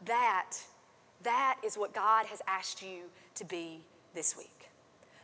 That, 0.04 0.56
that 1.22 1.58
is 1.64 1.76
what 1.76 1.94
God 1.94 2.26
has 2.26 2.42
asked 2.46 2.82
you 2.82 3.04
to 3.36 3.44
be 3.44 3.80
this 4.14 4.36
week. 4.36 4.68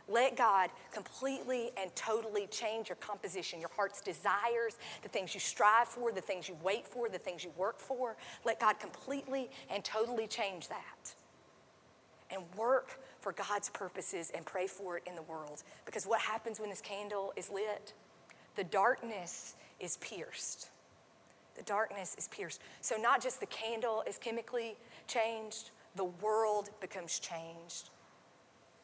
Let 0.09 0.37
God 0.37 0.69
completely 0.93 1.71
and 1.77 1.93
totally 1.93 2.47
change 2.47 2.87
your 2.87 2.95
composition, 2.95 3.59
your 3.59 3.71
heart's 3.75 3.99
desires, 3.99 4.77
the 5.03 5.09
things 5.09 5.33
you 5.33 5.41
strive 5.41 5.89
for, 5.89 6.13
the 6.13 6.21
things 6.21 6.47
you 6.47 6.55
wait 6.63 6.87
for, 6.87 7.09
the 7.09 7.17
things 7.17 7.43
you 7.43 7.51
work 7.57 7.77
for. 7.77 8.15
Let 8.45 8.59
God 8.59 8.79
completely 8.79 9.49
and 9.69 9.83
totally 9.83 10.25
change 10.25 10.69
that. 10.69 11.13
And 12.31 12.43
work 12.55 12.99
for 13.27 13.33
God's 13.33 13.67
purposes 13.67 14.31
and 14.33 14.45
pray 14.45 14.67
for 14.67 14.95
it 14.95 15.03
in 15.05 15.13
the 15.13 15.21
world. 15.23 15.61
Because 15.85 16.05
what 16.05 16.21
happens 16.21 16.61
when 16.61 16.69
this 16.69 16.79
candle 16.79 17.33
is 17.35 17.49
lit? 17.49 17.91
The 18.55 18.63
darkness 18.63 19.55
is 19.81 19.97
pierced. 19.97 20.69
The 21.57 21.63
darkness 21.63 22.15
is 22.17 22.29
pierced. 22.29 22.61
So, 22.79 22.95
not 22.95 23.21
just 23.21 23.41
the 23.41 23.47
candle 23.47 24.01
is 24.07 24.17
chemically 24.17 24.77
changed, 25.07 25.71
the 25.97 26.05
world 26.05 26.69
becomes 26.79 27.19
changed 27.19 27.89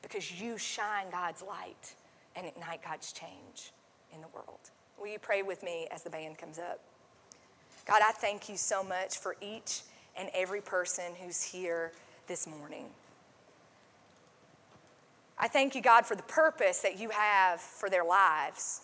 because 0.01 0.41
you 0.41 0.57
shine 0.57 1.05
God's 1.09 1.41
light 1.41 1.95
and 2.35 2.45
ignite 2.45 2.83
God's 2.83 3.13
change 3.13 3.71
in 4.13 4.19
the 4.19 4.27
world. 4.33 4.59
Will 4.99 5.07
you 5.07 5.19
pray 5.19 5.41
with 5.41 5.63
me 5.63 5.87
as 5.89 6.03
the 6.03 6.09
band 6.09 6.37
comes 6.37 6.59
up? 6.59 6.81
God, 7.85 8.01
I 8.05 8.11
thank 8.11 8.49
you 8.49 8.57
so 8.57 8.83
much 8.83 9.19
for 9.19 9.37
each 9.39 9.83
and 10.17 10.29
every 10.33 10.59
person 10.59 11.13
who's 11.23 11.41
here 11.41 11.93
this 12.27 12.45
morning. 12.45 12.87
I 15.37 15.47
thank 15.47 15.75
you, 15.75 15.81
God, 15.81 16.05
for 16.05 16.15
the 16.15 16.23
purpose 16.23 16.79
that 16.79 16.99
you 16.99 17.09
have 17.09 17.59
for 17.59 17.89
their 17.89 18.03
lives. 18.03 18.81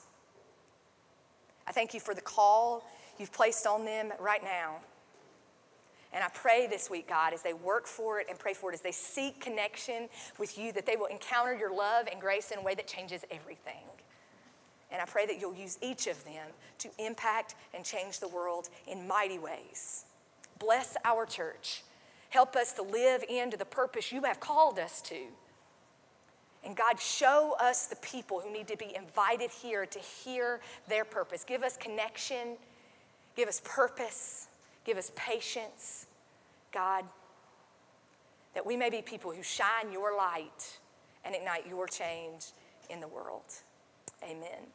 I 1.67 1.71
thank 1.71 1.93
you 1.93 1.99
for 1.99 2.13
the 2.13 2.21
call 2.21 2.83
you've 3.19 3.31
placed 3.31 3.67
on 3.67 3.85
them 3.85 4.11
right 4.19 4.43
now. 4.43 4.77
And 6.11 6.23
I 6.23 6.27
pray 6.29 6.65
this 6.65 6.89
week, 6.89 7.07
God, 7.07 7.33
as 7.33 7.43
they 7.43 7.53
work 7.53 7.85
for 7.85 8.19
it 8.19 8.27
and 8.29 8.39
pray 8.39 8.53
for 8.53 8.71
it, 8.71 8.73
as 8.73 8.81
they 8.81 8.91
seek 8.91 9.39
connection 9.39 10.09
with 10.39 10.57
you, 10.57 10.71
that 10.71 10.87
they 10.87 10.95
will 10.95 11.05
encounter 11.05 11.53
your 11.53 11.71
love 11.71 12.07
and 12.11 12.19
grace 12.19 12.49
in 12.49 12.57
a 12.57 12.61
way 12.63 12.73
that 12.73 12.87
changes 12.87 13.23
everything. 13.29 13.85
And 14.91 14.99
I 14.99 15.05
pray 15.05 15.27
that 15.27 15.39
you'll 15.39 15.53
use 15.53 15.77
each 15.83 16.07
of 16.07 16.23
them 16.25 16.47
to 16.79 16.89
impact 16.97 17.53
and 17.75 17.85
change 17.85 18.19
the 18.19 18.27
world 18.27 18.69
in 18.87 19.07
mighty 19.07 19.37
ways. 19.37 20.05
Bless 20.57 20.97
our 21.05 21.27
church. 21.27 21.83
Help 22.29 22.55
us 22.55 22.73
to 22.73 22.81
live 22.81 23.23
into 23.29 23.55
the 23.55 23.65
purpose 23.65 24.11
you 24.11 24.23
have 24.23 24.39
called 24.39 24.79
us 24.79 25.01
to. 25.03 25.17
And 26.65 26.75
God, 26.75 26.99
show 26.99 27.55
us 27.59 27.87
the 27.87 27.95
people 27.97 28.41
who 28.41 28.51
need 28.51 28.67
to 28.67 28.77
be 28.77 28.93
invited 28.95 29.49
here 29.49 29.85
to 29.85 29.99
hear 29.99 30.59
their 30.87 31.05
purpose. 31.05 31.43
Give 31.43 31.63
us 31.63 31.77
connection, 31.77 32.57
give 33.35 33.47
us 33.47 33.61
purpose. 33.63 34.47
Give 34.85 34.97
us 34.97 35.11
patience, 35.15 36.07
God, 36.71 37.05
that 38.55 38.65
we 38.65 38.75
may 38.75 38.89
be 38.89 39.03
people 39.03 39.31
who 39.31 39.43
shine 39.43 39.91
your 39.91 40.17
light 40.17 40.79
and 41.23 41.35
ignite 41.35 41.67
your 41.67 41.85
change 41.85 42.47
in 42.89 42.99
the 42.99 43.07
world. 43.07 43.43
Amen. 44.23 44.65